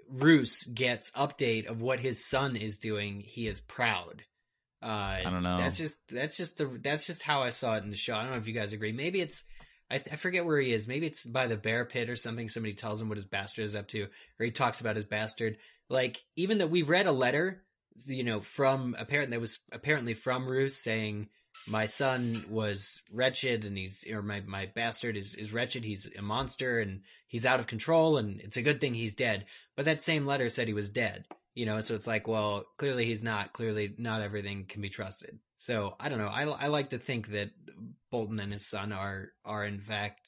Roose 0.09 0.63
gets 0.63 1.11
update 1.11 1.67
of 1.67 1.81
what 1.81 1.99
his 1.99 2.29
son 2.29 2.55
is 2.55 2.77
doing, 2.77 3.21
he 3.21 3.47
is 3.47 3.61
proud. 3.61 4.23
Uh, 4.83 4.85
I 4.85 5.23
don't 5.23 5.43
know. 5.43 5.57
That's 5.57 5.77
just 5.77 5.99
that's 6.09 6.37
just 6.37 6.57
the 6.57 6.65
that's 6.81 7.05
just 7.05 7.21
how 7.21 7.41
I 7.43 7.49
saw 7.49 7.75
it 7.75 7.83
in 7.83 7.91
the 7.91 7.95
show. 7.95 8.15
I 8.15 8.23
don't 8.23 8.31
know 8.31 8.37
if 8.37 8.47
you 8.47 8.53
guys 8.53 8.73
agree. 8.73 8.91
Maybe 8.91 9.21
it's 9.21 9.45
I, 9.91 9.97
th- 9.97 10.13
I 10.13 10.15
forget 10.15 10.45
where 10.45 10.59
he 10.59 10.73
is. 10.73 10.87
Maybe 10.87 11.05
it's 11.05 11.25
by 11.25 11.47
the 11.47 11.57
bear 11.57 11.85
pit 11.85 12.09
or 12.09 12.15
something. 12.15 12.49
Somebody 12.49 12.73
tells 12.73 13.01
him 13.01 13.09
what 13.09 13.17
his 13.17 13.25
bastard 13.25 13.65
is 13.65 13.75
up 13.75 13.89
to, 13.89 14.07
or 14.39 14.45
he 14.45 14.51
talks 14.51 14.81
about 14.81 14.95
his 14.95 15.05
bastard. 15.05 15.57
Like 15.89 16.17
even 16.35 16.59
that 16.59 16.69
we've 16.69 16.89
read 16.89 17.07
a 17.07 17.11
letter, 17.11 17.61
you 18.07 18.23
know, 18.23 18.39
from 18.39 18.95
apparently 18.97 19.35
that 19.35 19.41
was 19.41 19.59
apparently 19.71 20.13
from 20.13 20.47
Roose 20.47 20.77
saying 20.77 21.27
my 21.67 21.85
son 21.85 22.45
was 22.49 23.01
wretched 23.11 23.65
and 23.65 23.77
he's 23.77 24.03
or 24.11 24.21
my 24.21 24.41
my 24.41 24.67
bastard 24.75 25.15
is 25.15 25.35
is 25.35 25.53
wretched. 25.53 25.83
He's 25.83 26.09
a 26.17 26.21
monster 26.21 26.79
and 26.79 27.01
he's 27.27 27.45
out 27.45 27.59
of 27.59 27.67
control 27.67 28.17
and 28.17 28.41
it's 28.41 28.57
a 28.57 28.61
good 28.61 28.81
thing 28.81 28.93
he's 28.93 29.15
dead. 29.15 29.45
But 29.75 29.85
that 29.85 30.01
same 30.01 30.25
letter 30.25 30.49
said 30.49 30.67
he 30.67 30.73
was 30.73 30.89
dead. 30.89 31.25
You 31.53 31.65
know, 31.65 31.81
so 31.81 31.95
it's 31.95 32.07
like, 32.07 32.27
well, 32.27 32.63
clearly 32.77 33.05
he's 33.05 33.23
not. 33.23 33.51
Clearly, 33.51 33.93
not 33.97 34.21
everything 34.21 34.65
can 34.67 34.81
be 34.81 34.89
trusted. 34.89 35.37
So 35.57 35.95
I 35.99 36.09
don't 36.09 36.19
know. 36.19 36.29
I, 36.29 36.43
I 36.43 36.67
like 36.67 36.89
to 36.89 36.97
think 36.97 37.27
that 37.29 37.51
Bolton 38.09 38.39
and 38.39 38.53
his 38.53 38.65
son 38.65 38.91
are 38.93 39.29
are 39.43 39.65
in 39.65 39.79
fact, 39.79 40.21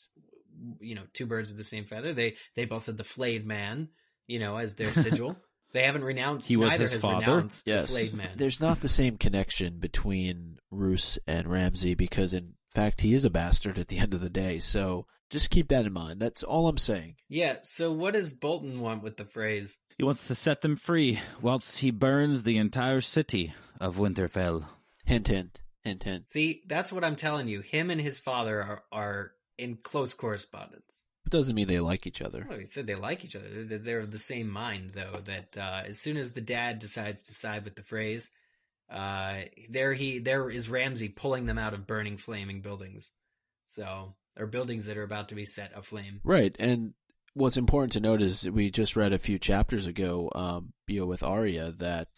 you 0.80 0.96
know, 0.96 1.04
two 1.14 1.26
birds 1.26 1.52
of 1.52 1.58
the 1.58 1.64
same 1.64 1.86
feather. 1.86 2.14
They 2.14 2.36
they 2.56 2.66
both 2.66 2.88
had 2.88 2.98
the 2.98 3.04
flayed 3.04 3.46
man, 3.46 3.90
you 4.28 4.40
know, 4.40 4.58
as 4.58 4.76
their 4.76 4.92
sigil. 4.94 5.38
they 5.74 5.84
haven't 5.84 6.04
renounced. 6.04 6.48
He 6.48 6.56
was 6.58 6.74
his 6.74 6.92
has 6.94 7.02
father? 7.02 7.26
renounced 7.26 7.64
Yes. 7.66 7.94
the 7.94 8.12
man. 8.12 8.32
There's 8.36 8.60
not 8.60 8.82
the 8.82 8.90
same 8.90 9.18
connection 9.18 9.80
between 9.80 10.60
Roose 10.72 11.20
and 11.28 11.48
Ramsay 11.48 11.96
because, 11.96 12.34
in 12.34 12.54
fact, 12.72 13.02
he 13.02 13.14
is 13.14 13.26
a 13.26 13.30
bastard 13.30 13.78
at 13.78 13.88
the 13.88 13.98
end 14.00 14.14
of 14.14 14.22
the 14.22 14.30
day. 14.30 14.60
So 14.60 15.08
just 15.30 15.50
keep 15.50 15.68
that 15.70 15.86
in 15.86 15.94
mind. 15.94 16.20
That's 16.20 16.44
all 16.44 16.68
I'm 16.68 16.78
saying. 16.78 17.16
Yeah. 17.28 17.58
So 17.64 17.92
what 17.92 18.14
does 18.14 18.34
Bolton 18.34 18.80
want 18.80 19.04
with 19.04 19.18
the 19.18 19.26
Freys? 19.26 19.78
He 19.98 20.04
wants 20.04 20.28
to 20.28 20.36
set 20.36 20.62
them 20.62 20.76
free, 20.76 21.20
whilst 21.42 21.80
he 21.80 21.92
burns 21.92 22.44
the 22.44 22.58
entire 22.58 23.02
city 23.02 23.54
of 23.80 23.98
Winterfell. 23.98 24.66
Hint, 25.06 25.28
hint, 25.28 25.62
hint, 25.84 26.04
hint. 26.04 26.30
See, 26.30 26.64
that's 26.68 26.92
what 26.92 27.04
I'm 27.04 27.16
telling 27.16 27.48
you. 27.48 27.62
Him 27.62 27.90
and 27.90 28.02
his 28.02 28.18
father 28.20 28.62
are 28.62 28.84
are 28.92 29.32
in 29.58 29.78
close 29.78 30.14
correspondence. 30.14 31.04
Doesn't 31.34 31.56
mean 31.56 31.68
they 31.68 31.80
like 31.80 32.06
each 32.06 32.22
other. 32.22 32.46
Well, 32.48 32.60
he 32.60 32.66
said 32.66 32.86
they 32.86 32.94
like 32.96 33.26
each 33.26 33.36
other. 33.36 33.64
They're- 33.66 33.80
They're 33.80 34.00
of 34.02 34.12
the 34.12 34.20
same 34.20 34.48
mind, 34.50 34.92
though. 34.92 35.20
That 35.26 35.58
uh, 35.58 35.82
as 35.88 36.00
soon 36.00 36.16
as 36.18 36.32
the 36.32 36.42
dad 36.42 36.78
decides 36.80 37.24
to 37.24 37.34
side 37.34 37.64
with 37.66 37.76
the 37.76 37.82
Freys, 37.82 38.30
uh, 38.90 39.42
there 39.70 39.94
he 39.94 40.20
there 40.20 40.48
is 40.50 40.70
Ramsay 40.70 41.10
pulling 41.10 41.48
them 41.48 41.58
out 41.58 41.74
of 41.74 41.88
burning, 41.88 42.18
flaming 42.18 42.62
buildings. 42.62 43.12
So, 43.66 44.14
or 44.38 44.46
buildings 44.46 44.86
that 44.86 44.96
are 44.98 45.04
about 45.04 45.30
to 45.30 45.36
be 45.36 45.46
set 45.46 45.76
aflame. 45.76 46.22
Right, 46.24 46.56
and 46.60 46.94
what's 47.34 47.58
important 47.58 47.94
to 47.94 48.00
note 48.00 48.22
is 48.22 48.48
we 48.50 48.70
just 48.70 48.96
read 48.96 49.12
a 49.12 49.18
few 49.18 49.40
chapters 49.40 49.88
ago, 49.88 50.30
um, 50.36 50.74
you 50.88 51.00
know, 51.00 51.08
with 51.08 51.24
Arya 51.24 51.72
that 51.80 52.10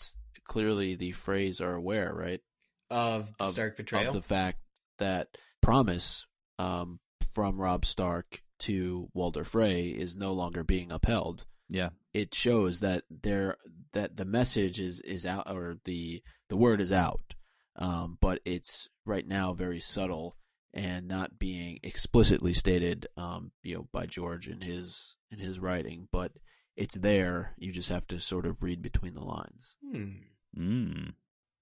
clearly 0.43 0.95
the 0.95 1.13
Freys 1.13 1.61
are 1.61 1.73
aware, 1.75 2.13
right, 2.13 2.41
Of 2.89 3.35
the 3.37 3.45
Of- 3.45 3.51
Stark 3.53 3.77
betrayal. 3.77 4.09
of 4.09 4.13
the 4.13 4.21
fact 4.21 4.59
that 4.99 5.37
promise 5.61 6.25
um, 6.59 6.99
from 7.33 7.57
Robb 7.61 7.85
Stark 7.85 8.41
to 8.59 9.09
Walder 9.13 9.43
Frey 9.43 9.87
is 9.89 10.15
no 10.15 10.33
longer 10.33 10.63
being 10.63 10.91
upheld. 10.91 11.45
Yeah. 11.69 11.89
It 12.13 12.33
shows 12.33 12.79
that 12.81 13.03
there 13.09 13.57
that 13.93 14.17
the 14.17 14.25
message 14.25 14.79
is 14.79 14.99
is 15.01 15.25
out 15.25 15.49
or 15.49 15.77
the 15.85 16.21
the 16.49 16.57
word 16.57 16.79
is 16.81 16.91
out, 16.91 17.33
um, 17.75 18.17
but 18.21 18.39
it's 18.45 18.87
right 19.05 19.27
now 19.27 19.53
very 19.53 19.79
subtle 19.79 20.37
and 20.73 21.07
not 21.07 21.39
being 21.39 21.79
explicitly 21.83 22.53
stated, 22.53 23.07
um, 23.17 23.51
you 23.63 23.75
know, 23.75 23.87
by 23.91 24.05
George 24.05 24.47
in 24.47 24.61
his 24.61 25.17
in 25.31 25.39
his 25.39 25.59
writing, 25.59 26.07
but 26.11 26.31
it's 26.77 26.95
there. 26.95 27.53
You 27.57 27.71
just 27.71 27.89
have 27.89 28.05
to 28.07 28.19
sort 28.19 28.45
of 28.45 28.61
read 28.61 28.81
between 28.81 29.13
the 29.15 29.23
lines. 29.23 29.75
Hmm. 29.83 30.11
Mm. 30.57 31.13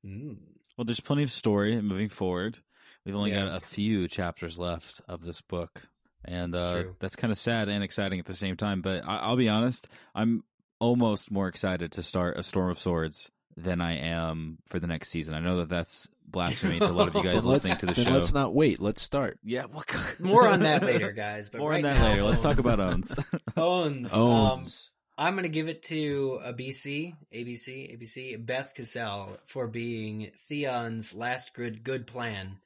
Hmm. 0.04 0.34
Well, 0.78 0.86
there's 0.86 1.00
plenty 1.00 1.24
of 1.24 1.32
story 1.32 1.80
moving 1.82 2.10
forward. 2.10 2.60
We've 3.06 3.16
only 3.16 3.32
Yeah. 3.32 3.46
got 3.46 3.56
a 3.56 3.60
few 3.66 4.08
chapters 4.08 4.58
left 4.60 5.02
of 5.08 5.22
this 5.24 5.42
book, 5.42 5.88
and 6.26 6.56
uh, 6.56 6.84
that's 7.00 7.16
kind 7.16 7.32
of 7.32 7.38
sad 7.38 7.70
and 7.70 7.84
exciting 7.84 8.20
at 8.20 8.26
the 8.26 8.34
same 8.34 8.56
time. 8.58 8.82
But 8.82 9.04
I- 9.06 9.18
I'll 9.20 9.38
be 9.38 9.50
honest, 9.50 9.88
I'm 10.16 10.44
almost 10.80 11.32
more 11.32 11.48
excited 11.48 11.92
to 11.94 12.04
start 12.04 12.38
a 12.38 12.44
Storm 12.44 12.70
of 12.72 12.80
Swords 12.80 13.32
than 13.56 13.82
I 13.82 13.98
am 13.98 14.58
for 14.68 14.80
the 14.80 14.88
next 14.88 15.10
season. 15.10 15.34
I 15.36 15.40
know 15.40 15.58
that 15.58 15.70
that's 15.70 16.08
blasphemy 16.26 16.80
to 16.80 16.86
a 16.86 16.92
lot 16.92 17.08
of 17.10 17.16
you 17.16 17.24
guys 17.32 17.46
listening 17.46 17.76
to 17.78 17.86
the 17.88 17.94
show. 17.94 18.10
Let's 18.12 18.34
not 18.34 18.54
wait. 18.54 18.80
Let's 18.80 19.02
start. 19.02 19.38
Yeah, 19.44 19.66
what? 19.66 19.86
More 20.20 20.48
on 20.48 20.62
that 20.62 20.82
later, 20.84 21.12
guys. 21.12 21.50
But 21.50 21.60
More 21.62 21.70
right 21.70 21.78
on 21.86 21.92
that 21.92 22.00
now, 22.00 22.10
later. 22.10 22.24
Let's 22.24 22.42
talk 22.42 22.58
about 22.58 22.80
owns. 22.80 23.18
Owens. 23.56 24.14
Um, 24.14 24.20
Owns. 24.22 24.90
I'm 25.16 25.34
going 25.34 25.44
to 25.44 25.50
give 25.50 25.68
it 25.68 25.84
to 25.84 26.40
a 26.44 26.54
BC, 26.54 27.16
ABC, 27.32 27.96
ABC, 27.96 28.44
Beth 28.44 28.74
Cassel 28.76 29.38
for 29.46 29.68
being 29.68 30.32
Theon's 30.50 31.14
last 31.14 31.54
good 31.54 31.84
good 31.84 32.08
plan, 32.08 32.58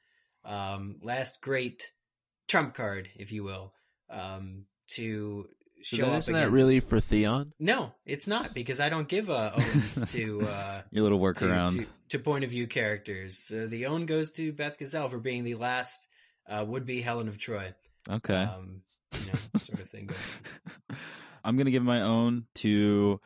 um, 0.46 0.96
last 1.02 1.42
great 1.42 1.92
trump 2.48 2.74
card, 2.74 3.08
if 3.16 3.30
you 3.32 3.44
will, 3.44 3.72
um, 4.10 4.64
to 4.94 5.48
so 5.82 5.96
show 5.96 6.06
up 6.06 6.18
isn't 6.18 6.34
that 6.34 6.50
really 6.50 6.80
for 6.80 6.98
Theon? 7.00 7.52
No, 7.60 7.92
it's 8.04 8.26
not 8.26 8.52
because 8.54 8.80
I 8.80 8.88
don't 8.88 9.06
give 9.08 9.30
uh, 9.30 9.52
Owens 9.56 10.10
to, 10.12 10.42
uh, 10.42 10.82
Your 10.90 11.04
little 11.04 11.18
to, 11.18 11.24
workaround. 11.24 11.78
to 11.78 11.86
to 12.10 12.18
point 12.18 12.42
of 12.44 12.50
view 12.50 12.66
characters. 12.66 13.38
So 13.38 13.66
the 13.66 13.86
own 13.86 14.06
goes 14.06 14.30
to 14.32 14.52
Beth 14.52 14.78
Cassel 14.78 15.08
for 15.08 15.18
being 15.18 15.44
the 15.44 15.54
last 15.56 16.08
uh, 16.48 16.64
would 16.66 16.86
be 16.86 17.00
Helen 17.02 17.28
of 17.28 17.38
Troy. 17.38 17.74
okay. 18.10 18.42
Um, 18.44 18.82
you 19.20 19.26
know, 19.26 19.34
sort 19.58 19.80
of 19.80 19.88
thing. 19.88 20.06
Going 20.06 20.20
on. 20.90 20.96
I'm 21.44 21.56
going 21.56 21.66
to 21.66 21.70
give 21.70 21.82
my 21.84 22.02
own 22.02 22.46
to 22.56 23.20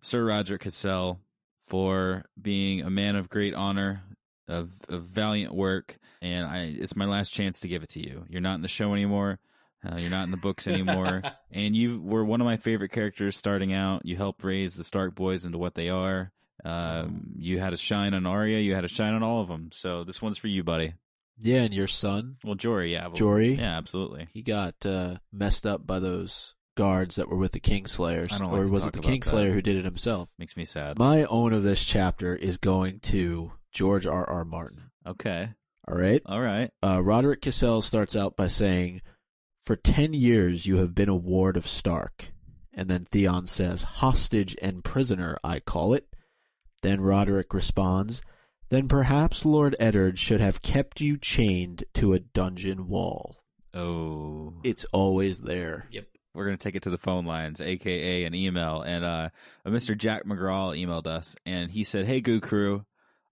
Sir 0.00 0.24
Roger 0.24 0.58
Cassel 0.58 1.20
for 1.56 2.24
being 2.40 2.82
a 2.82 2.90
man 2.90 3.16
of 3.16 3.28
great 3.28 3.54
honor, 3.54 4.02
of, 4.48 4.72
of 4.88 5.04
valiant 5.04 5.54
work, 5.54 5.98
and 6.24 6.46
I 6.46 6.74
it's 6.78 6.96
my 6.96 7.04
last 7.04 7.30
chance 7.32 7.60
to 7.60 7.68
give 7.68 7.82
it 7.82 7.90
to 7.90 8.00
you. 8.00 8.24
You're 8.28 8.40
not 8.40 8.54
in 8.56 8.62
the 8.62 8.68
show 8.68 8.92
anymore. 8.92 9.38
Uh, 9.86 9.96
you're 9.98 10.10
not 10.10 10.24
in 10.24 10.30
the 10.30 10.38
books 10.38 10.66
anymore, 10.66 11.22
and 11.52 11.76
you 11.76 12.00
were 12.00 12.24
one 12.24 12.40
of 12.40 12.46
my 12.46 12.56
favorite 12.56 12.90
characters 12.90 13.36
starting 13.36 13.72
out. 13.72 14.06
You 14.06 14.16
helped 14.16 14.42
raise 14.42 14.74
the 14.74 14.84
Stark 14.84 15.14
boys 15.14 15.44
into 15.44 15.58
what 15.58 15.74
they 15.74 15.90
are. 15.90 16.32
Um, 16.64 17.34
you 17.38 17.58
had 17.58 17.74
a 17.74 17.76
shine 17.76 18.14
on 18.14 18.24
Arya. 18.26 18.58
You 18.60 18.74
had 18.74 18.84
a 18.86 18.88
shine 18.88 19.12
on 19.12 19.22
all 19.22 19.42
of 19.42 19.48
them. 19.48 19.68
So 19.72 20.02
this 20.02 20.22
one's 20.22 20.38
for 20.38 20.48
you, 20.48 20.64
buddy. 20.64 20.94
Yeah, 21.38 21.62
and 21.62 21.74
your 21.74 21.88
son, 21.88 22.36
Well, 22.44 22.54
Jory, 22.54 22.92
yeah, 22.92 23.08
but- 23.08 23.16
Jory, 23.16 23.54
yeah, 23.54 23.76
absolutely. 23.76 24.28
he 24.32 24.40
got 24.40 24.86
uh, 24.86 25.16
messed 25.32 25.66
up 25.66 25.84
by 25.86 25.98
those 25.98 26.54
guards 26.76 27.16
that 27.16 27.28
were 27.28 27.36
with 27.36 27.52
the 27.52 27.60
Kingslayers, 27.60 28.32
I 28.32 28.38
don't 28.38 28.52
like 28.52 28.60
or 28.60 28.66
to 28.66 28.70
was 28.72 28.84
talk 28.84 28.96
it 28.96 29.02
the 29.02 29.08
Kingslayer 29.08 29.48
that. 29.48 29.52
who 29.52 29.60
did 29.60 29.76
it 29.76 29.84
himself? 29.84 30.28
Makes 30.38 30.56
me 30.56 30.64
sad. 30.64 30.96
My 30.98 31.24
own 31.24 31.52
of 31.52 31.62
this 31.64 31.84
chapter 31.84 32.34
is 32.36 32.56
going 32.56 33.00
to 33.00 33.52
George 33.72 34.06
R. 34.06 34.24
R. 34.30 34.44
Martin. 34.44 34.90
Okay, 35.06 35.50
All 35.86 35.96
right. 35.98 36.22
all 36.26 36.40
right. 36.40 36.70
Uh, 36.82 37.02
Roderick 37.02 37.42
Cassel 37.42 37.82
starts 37.82 38.16
out 38.16 38.36
by 38.36 38.48
saying, 38.48 39.02
"For 39.62 39.76
ten 39.76 40.14
years 40.14 40.66
you 40.66 40.76
have 40.78 40.94
been 40.94 41.08
a 41.10 41.16
ward 41.16 41.56
of 41.56 41.68
Stark," 41.68 42.32
and 42.72 42.88
then 42.88 43.04
Theon 43.04 43.46
says, 43.46 43.82
"Hostage 43.84 44.56
and 44.62 44.82
prisoner, 44.84 45.36
I 45.44 45.60
call 45.60 45.92
it." 45.94 46.06
Then 46.82 47.00
Roderick 47.00 47.52
responds, 47.52 48.22
"Then 48.70 48.88
perhaps 48.88 49.44
Lord 49.44 49.76
Eddard 49.78 50.18
should 50.18 50.40
have 50.40 50.62
kept 50.62 51.00
you 51.00 51.18
chained 51.18 51.84
to 51.94 52.12
a 52.14 52.18
dungeon 52.20 52.88
wall." 52.88 53.36
Oh, 53.74 54.54
It's 54.62 54.84
always 54.92 55.40
there. 55.40 55.86
Yep. 55.90 56.06
we're 56.32 56.44
gonna 56.46 56.56
take 56.56 56.74
it 56.76 56.82
to 56.84 56.90
the 56.90 56.98
phone 56.98 57.24
lines, 57.26 57.60
aka 57.60 58.24
an 58.24 58.34
email. 58.34 58.80
And 58.82 59.04
uh, 59.04 59.28
a 59.64 59.70
Mr. 59.70 59.96
Jack 59.96 60.24
McGraw 60.24 60.76
emailed 60.78 61.06
us, 61.06 61.36
and 61.44 61.70
he 61.70 61.84
said, 61.84 62.06
"Hey, 62.06 62.20
Goo 62.20 62.40
Crew, 62.40 62.84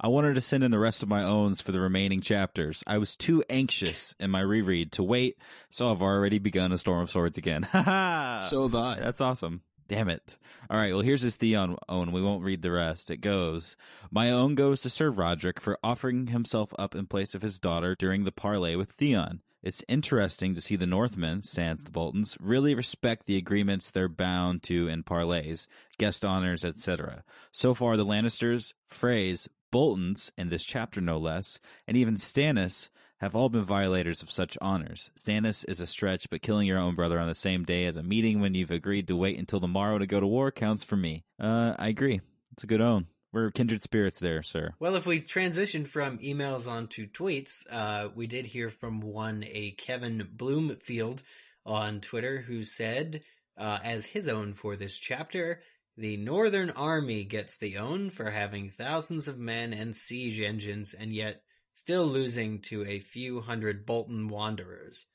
I 0.05 0.09
wanted 0.09 0.35
to 0.35 0.41
send 0.41 0.65
in 0.65 0.73
the 0.73 0.81
rest 0.81 1.05
of 1.05 1.09
my 1.09 1.23
owns 1.23 1.61
for 1.61 1.71
the 1.71 1.81
remaining 1.81 2.21
chapters. 2.21 2.83
I 2.89 2.99
was 2.99 3.15
too 3.15 3.45
anxious 3.49 4.17
in 4.19 4.33
my 4.33 4.41
reread 4.41 4.91
to 4.93 5.05
wait, 5.05 5.39
so 5.71 5.93
I've 5.93 6.03
already 6.03 6.41
begun 6.41 6.73
a 6.73 6.79
Storm 6.79 7.03
of 7.03 7.11
Swords 7.11 7.39
again. 7.39 7.69
So 8.43 8.63
have 8.63 8.75
I. 8.75 8.97
That's 8.99 9.21
awesome. 9.21 9.63
Damn 9.87 10.09
it. 10.09 10.37
All 10.69 10.79
right, 10.79 10.93
well, 10.93 11.03
here's 11.03 11.23
his 11.23 11.37
Theon 11.37 11.77
own. 11.89 12.11
We 12.11 12.21
won't 12.21 12.43
read 12.43 12.63
the 12.63 12.73
rest. 12.73 13.13
It 13.13 13.19
goes 13.19 13.77
My 14.11 14.31
own 14.31 14.57
goes 14.57 14.81
to 14.83 14.91
Sir 14.91 15.11
Roderick 15.11 15.61
for 15.61 15.79
offering 15.85 16.29
himself 16.29 16.75
up 16.79 16.97
in 16.97 17.07
place 17.07 17.37
of 17.37 17.43
his 17.43 17.61
daughter 17.61 17.95
during 17.97 18.25
the 18.25 18.33
parley 18.33 18.75
with 18.75 18.91
Theon. 18.91 19.41
It's 19.63 19.85
interesting 19.87 20.57
to 20.57 20.61
see 20.61 20.75
the 20.75 20.87
Northmen, 20.87 21.45
sans 21.45 21.85
the 21.85 21.93
Boltons, 21.93 22.37
really 22.41 22.75
respect 22.75 23.27
the 23.27 23.37
agreements 23.37 23.91
they're 23.91 24.09
bound 24.09 24.65
to 24.65 24.89
in 24.89 25.05
parleys, 25.05 25.69
guest 25.99 26.25
honors, 26.25 26.65
etc. 26.65 27.23
So 27.53 27.73
far, 27.73 27.97
the 27.97 28.05
Lannisters, 28.05 28.75
Freys, 28.91 29.47
Boltons, 29.73 30.31
in 30.39 30.51
this 30.51 30.65
chapter 30.65 31.01
no 31.01 31.19
less, 31.19 31.59
and 31.89 31.97
even 31.97 32.15
Stannis 32.15 32.91
have 33.19 33.35
all 33.35 33.49
been 33.49 33.65
violators 33.65 34.23
of 34.23 34.31
such 34.31 34.59
honors. 34.61 35.11
Stannis 35.19 35.65
is 35.69 35.81
a 35.81 35.87
stretch, 35.87 36.29
but 36.31 36.43
killing 36.43 36.67
your 36.67 36.79
own 36.79 36.95
brother 36.95 37.19
on 37.19 37.27
the 37.27 37.35
same 37.35 37.65
day 37.65 37.87
as 37.87 37.97
a 37.97 38.03
meeting 38.03 38.41
when 38.41 38.55
you've 38.55 38.71
agreed 38.71 39.09
to 39.09 39.17
wait 39.17 39.39
until 39.39 39.59
the 39.61 39.67
morrow 39.67 39.99
to 39.99 40.07
go 40.07 40.21
to 40.21 40.27
war 40.27 40.53
counts 40.53 40.85
for 40.85 40.97
me. 40.97 41.25
Uh, 41.41 41.75
I 41.79 41.89
agree. 41.89 42.21
It's 42.53 42.65
a 42.65 42.69
good 42.69 42.81
own. 42.81 43.07
We're 43.33 43.51
kindred 43.51 43.81
spirits 43.81 44.19
there, 44.19 44.43
sir. 44.43 44.75
Well, 44.79 44.95
if 44.95 45.07
we 45.07 45.21
transition 45.21 45.87
from 45.87 46.19
emails 46.19 46.69
onto 46.69 47.09
tweets, 47.09 47.65
uh, 47.71 48.09
we 48.15 48.27
did 48.27 48.45
hear 48.45 48.69
from 48.69 49.01
one, 49.01 49.45
a 49.47 49.71
Kevin 49.79 50.29
Bloomfield 50.37 51.23
on 51.65 52.01
Twitter, 52.01 52.41
who 52.41 52.63
said, 52.63 53.23
uh, 53.57 53.79
as 53.83 54.05
his 54.05 54.29
own 54.29 54.53
for 54.53 54.77
this 54.77 54.99
chapter, 54.99 55.63
The 55.97 56.17
Northern 56.17 56.71
Army 56.71 57.25
gets 57.25 57.59
the 57.59 57.79
own 57.79 58.11
for 58.11 58.31
having 58.31 58.69
thousands 58.71 59.29
of 59.29 59.39
men 59.39 59.73
and 59.73 59.95
siege 59.95 60.41
engines 60.41 60.95
and 60.95 61.15
yet 61.15 61.43
still 61.75 62.07
losing 62.07 62.61
to 62.63 62.85
a 62.87 63.01
few 63.01 63.41
hundred 63.41 63.85
Bolton 63.85 64.29
Wanderers. 64.29 65.07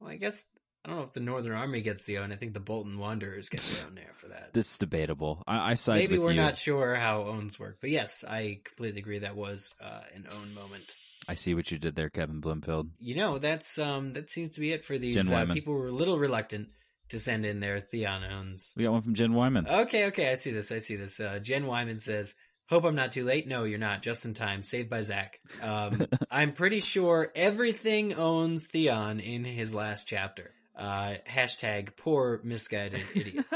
Well, 0.00 0.10
I 0.10 0.16
guess 0.16 0.46
I 0.84 0.88
don't 0.88 0.98
know 0.98 1.04
if 1.04 1.12
the 1.12 1.20
Northern 1.20 1.52
Army 1.52 1.82
gets 1.82 2.04
the 2.06 2.18
own. 2.18 2.32
I 2.32 2.36
think 2.36 2.54
the 2.54 2.60
Bolton 2.60 2.98
Wanderers 2.98 3.48
get 3.48 3.60
the 3.60 3.84
own 3.88 3.94
there 3.94 4.12
for 4.14 4.28
that. 4.28 4.54
This 4.54 4.70
is 4.70 4.78
debatable. 4.78 5.42
I, 5.46 5.72
I 5.72 5.74
side 5.74 5.96
Maybe 5.96 6.18
we're 6.18 6.30
you. 6.30 6.40
not 6.40 6.56
sure 6.56 6.94
how 6.94 7.22
owns 7.24 7.58
work, 7.58 7.78
but 7.80 7.90
yes, 7.90 8.24
I 8.26 8.60
completely 8.64 9.00
agree 9.00 9.18
that 9.18 9.36
was 9.36 9.74
uh, 9.82 10.00
an 10.14 10.26
own 10.32 10.54
moment. 10.54 10.84
I 11.28 11.34
see 11.34 11.54
what 11.54 11.70
you 11.72 11.78
did 11.78 11.96
there, 11.96 12.08
Kevin 12.08 12.40
Bloomfield. 12.40 12.88
You 13.00 13.16
know, 13.16 13.38
that's 13.38 13.78
um 13.78 14.12
that 14.12 14.30
seems 14.30 14.54
to 14.54 14.60
be 14.60 14.72
it 14.72 14.84
for 14.84 14.96
these 14.96 15.30
uh, 15.30 15.46
people 15.52 15.74
who 15.74 15.80
were 15.80 15.88
a 15.88 15.92
little 15.92 16.18
reluctant 16.18 16.68
to 17.10 17.18
send 17.18 17.46
in 17.46 17.60
their 17.60 17.80
Theon 17.80 18.24
owns. 18.24 18.72
We 18.76 18.84
got 18.84 18.92
one 18.92 19.02
from 19.02 19.14
Jen 19.14 19.32
Wyman. 19.34 19.66
Okay, 19.68 20.06
okay, 20.06 20.30
I 20.30 20.34
see 20.34 20.50
this. 20.52 20.70
I 20.72 20.78
see 20.80 20.96
this. 20.96 21.18
Uh, 21.20 21.38
Jen 21.40 21.66
Wyman 21.66 21.98
says, 21.98 22.34
"Hope 22.68 22.84
I'm 22.84 22.94
not 22.96 23.12
too 23.12 23.24
late." 23.24 23.46
No, 23.46 23.64
you're 23.64 23.78
not. 23.78 24.02
Just 24.02 24.24
in 24.24 24.34
time. 24.34 24.62
Saved 24.62 24.90
by 24.90 25.00
Zach. 25.02 25.38
Um, 25.62 26.06
I'm 26.30 26.52
pretty 26.52 26.80
sure 26.80 27.30
everything 27.34 28.14
owns 28.14 28.66
Theon 28.68 29.20
in 29.20 29.44
his 29.44 29.74
last 29.74 30.06
chapter. 30.08 30.52
Uh, 30.76 31.14
hashtag 31.28 31.96
poor 31.96 32.40
misguided 32.44 33.02
idiot. 33.14 33.46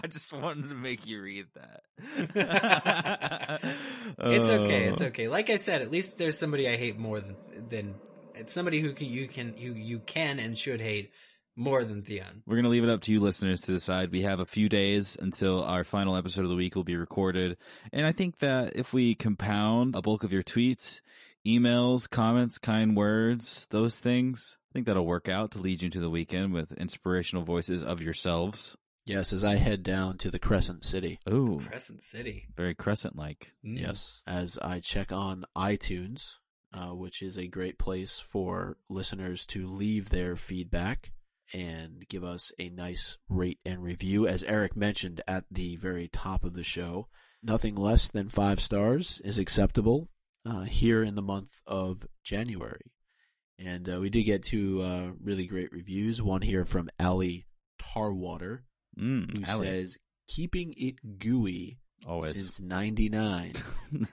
I 0.00 0.06
just 0.06 0.32
wanted 0.32 0.68
to 0.68 0.74
make 0.74 1.06
you 1.06 1.20
read 1.20 1.46
that. 1.54 1.82
It's 4.20 4.50
okay. 4.50 4.84
It's 4.84 5.02
Oh. 5.02 5.06
okay. 5.06 5.28
Like 5.28 5.50
I 5.50 5.56
said, 5.56 5.82
at 5.82 5.90
least 5.90 6.18
there's 6.18 6.38
somebody 6.38 6.68
I 6.68 6.76
hate 6.76 6.98
more 6.98 7.20
than 7.20 7.36
than 7.68 7.94
somebody 8.46 8.80
who 8.80 8.92
can 8.92 9.06
you 9.08 9.28
can 9.28 9.56
who 9.56 9.72
you 9.74 9.98
can 10.00 10.38
and 10.38 10.56
should 10.56 10.80
hate 10.80 11.10
more 11.58 11.84
than 11.84 12.02
Theon. 12.02 12.42
We're 12.46 12.54
going 12.54 12.64
to 12.64 12.70
leave 12.70 12.84
it 12.84 12.90
up 12.90 13.00
to 13.02 13.12
you 13.12 13.20
listeners 13.20 13.60
to 13.62 13.72
decide. 13.72 14.12
We 14.12 14.22
have 14.22 14.40
a 14.40 14.46
few 14.46 14.68
days 14.68 15.16
until 15.20 15.62
our 15.64 15.84
final 15.84 16.16
episode 16.16 16.44
of 16.44 16.50
the 16.50 16.56
week 16.56 16.76
will 16.76 16.84
be 16.84 16.96
recorded. 16.96 17.56
And 17.92 18.06
I 18.06 18.12
think 18.12 18.38
that 18.38 18.76
if 18.76 18.92
we 18.92 19.14
compound 19.14 19.96
a 19.96 20.00
bulk 20.00 20.22
of 20.22 20.32
your 20.32 20.44
tweets, 20.44 21.00
emails, 21.46 22.08
comments, 22.08 22.58
kind 22.58 22.96
words, 22.96 23.66
those 23.70 23.98
things, 23.98 24.56
I 24.70 24.72
think 24.72 24.86
that'll 24.86 25.04
work 25.04 25.28
out 25.28 25.50
to 25.52 25.58
lead 25.58 25.82
you 25.82 25.86
into 25.86 26.00
the 26.00 26.10
weekend 26.10 26.52
with 26.52 26.72
inspirational 26.72 27.44
voices 27.44 27.82
of 27.82 28.00
yourselves. 28.00 28.76
Yes, 29.04 29.32
as 29.32 29.42
I 29.42 29.56
head 29.56 29.82
down 29.82 30.18
to 30.18 30.30
the 30.30 30.38
Crescent 30.38 30.84
City. 30.84 31.18
Ooh, 31.28 31.60
Crescent 31.66 32.02
City. 32.02 32.46
very 32.54 32.74
crescent 32.74 33.16
like. 33.16 33.54
Mm. 33.64 33.80
Yes, 33.80 34.22
as 34.26 34.58
I 34.58 34.80
check 34.80 35.12
on 35.12 35.46
iTunes, 35.56 36.36
uh, 36.74 36.94
which 36.94 37.22
is 37.22 37.38
a 37.38 37.48
great 37.48 37.78
place 37.78 38.18
for 38.18 38.76
listeners 38.90 39.46
to 39.46 39.66
leave 39.66 40.10
their 40.10 40.36
feedback 40.36 41.12
and 41.52 42.06
give 42.08 42.24
us 42.24 42.52
a 42.58 42.68
nice 42.68 43.16
rate 43.28 43.58
and 43.64 43.82
review. 43.82 44.26
As 44.26 44.42
Eric 44.44 44.76
mentioned 44.76 45.20
at 45.26 45.44
the 45.50 45.76
very 45.76 46.08
top 46.08 46.44
of 46.44 46.54
the 46.54 46.64
show, 46.64 47.08
nothing 47.42 47.74
less 47.74 48.10
than 48.10 48.28
five 48.28 48.60
stars 48.60 49.20
is 49.24 49.38
acceptable 49.38 50.08
uh, 50.44 50.62
here 50.62 51.02
in 51.02 51.14
the 51.14 51.22
month 51.22 51.60
of 51.66 52.06
January. 52.22 52.92
And 53.58 53.88
uh, 53.88 53.98
we 54.00 54.10
did 54.10 54.24
get 54.24 54.42
two 54.44 54.80
uh, 54.82 55.10
really 55.20 55.46
great 55.46 55.72
reviews. 55.72 56.22
One 56.22 56.42
here 56.42 56.64
from 56.64 56.90
Ali 57.00 57.46
Tarwater, 57.78 58.64
Mm, 58.98 59.36
who 59.36 59.44
Allie, 59.44 59.66
says, 59.66 59.98
Keeping 60.26 60.74
it 60.76 61.18
gooey 61.18 61.78
always. 62.06 62.34
since 62.34 62.60
99. 62.60 63.54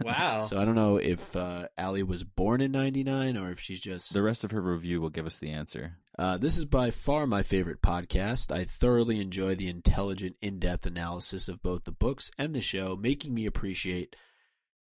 Wow. 0.02 0.44
So 0.44 0.58
I 0.58 0.64
don't 0.64 0.76
know 0.76 0.96
if 0.98 1.36
uh, 1.36 1.68
Allie 1.78 2.02
was 2.04 2.24
born 2.24 2.62
in 2.62 2.72
'99 2.72 3.36
or 3.38 3.52
if 3.52 3.60
she's 3.60 3.82
just. 3.82 4.14
the 4.14 4.24
rest 4.24 4.46
of 4.46 4.52
her 4.52 4.62
review 4.62 5.02
will 5.02 5.10
give 5.10 5.26
us 5.26 5.38
the 5.38 5.50
answer. 5.52 5.98
Uh, 6.18 6.38
this 6.38 6.58
is 6.58 6.64
by 6.64 6.92
far 6.92 7.28
my 7.28 7.44
favorite 7.44 7.82
podcast. 7.82 8.54
I 8.56 8.64
thoroughly 8.64 9.20
enjoy 9.20 9.56
the 9.56 9.68
intelligent, 9.68 10.38
in-depth 10.42 10.86
analysis 10.86 11.50
of 11.50 11.62
both 11.62 11.84
the 11.84 11.92
books 11.92 12.32
and 12.38 12.56
the 12.56 12.62
show, 12.62 12.96
making 12.96 13.34
me 13.34 13.46
appreciate 13.46 14.16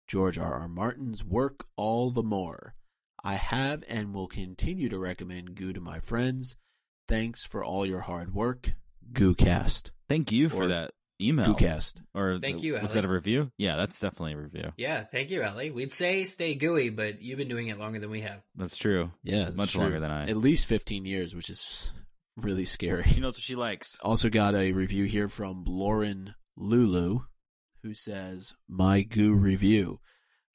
George 0.06 0.36
R. 0.36 0.52
R. 0.60 0.68
Martin's 0.68 1.24
work 1.24 1.64
all 1.76 2.10
the 2.10 2.22
more. 2.22 2.74
I 3.24 3.34
have 3.36 3.82
and 3.88 4.12
will 4.12 4.26
continue 4.28 4.90
to 4.90 4.98
recommend 4.98 5.54
Goo 5.54 5.72
to 5.72 5.80
my 5.80 6.00
friends. 6.00 6.56
Thanks 7.08 7.44
for 7.44 7.64
all 7.64 7.86
your 7.86 8.00
hard 8.00 8.34
work, 8.34 8.74
GooCast. 9.10 9.90
Thank 10.06 10.30
you 10.32 10.50
for 10.50 10.64
Or- 10.64 10.68
that 10.68 10.90
email. 11.20 11.54
GooCast. 11.54 12.00
Or 12.14 12.38
Thank 12.40 12.62
you, 12.62 12.72
Was 12.74 12.82
Allie. 12.82 12.92
that 12.94 13.04
a 13.04 13.12
review? 13.12 13.50
Yeah, 13.58 13.76
that's 13.76 13.98
definitely 14.00 14.32
a 14.34 14.38
review. 14.38 14.72
Yeah, 14.76 15.04
thank 15.04 15.30
you, 15.30 15.42
Ellie. 15.42 15.70
We'd 15.70 15.92
say 15.92 16.24
stay 16.24 16.54
gooey, 16.54 16.90
but 16.90 17.22
you've 17.22 17.38
been 17.38 17.48
doing 17.48 17.68
it 17.68 17.78
longer 17.78 17.98
than 18.00 18.10
we 18.10 18.22
have. 18.22 18.42
That's 18.56 18.76
true. 18.76 19.12
Yeah, 19.22 19.44
that's 19.44 19.56
Much 19.56 19.72
true. 19.72 19.82
longer 19.82 20.00
than 20.00 20.10
I. 20.10 20.28
At 20.28 20.36
least 20.36 20.66
15 20.66 21.04
years, 21.04 21.34
which 21.34 21.50
is 21.50 21.92
really 22.36 22.64
scary. 22.64 23.04
She 23.04 23.20
knows 23.20 23.34
what 23.36 23.42
she 23.42 23.54
likes. 23.56 23.98
Also 24.02 24.28
got 24.30 24.54
a 24.54 24.72
review 24.72 25.04
here 25.04 25.28
from 25.28 25.64
Lauren 25.66 26.34
Lulu, 26.56 27.20
who 27.82 27.94
says, 27.94 28.54
"My 28.68 29.02
Goo 29.02 29.34
review. 29.34 30.00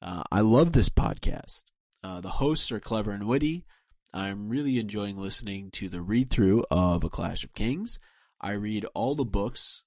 Uh, 0.00 0.22
I 0.30 0.40
love 0.40 0.72
this 0.72 0.88
podcast. 0.88 1.64
Uh, 2.04 2.20
the 2.20 2.30
hosts 2.30 2.70
are 2.70 2.80
clever 2.80 3.10
and 3.10 3.26
witty. 3.26 3.64
I'm 4.14 4.48
really 4.48 4.78
enjoying 4.78 5.16
listening 5.18 5.70
to 5.72 5.88
the 5.88 6.00
read 6.00 6.30
through 6.30 6.64
of 6.70 7.04
A 7.04 7.10
Clash 7.10 7.44
of 7.44 7.52
Kings. 7.54 7.98
I 8.40 8.52
read 8.52 8.86
all 8.94 9.14
the 9.14 9.24
books. 9.24 9.82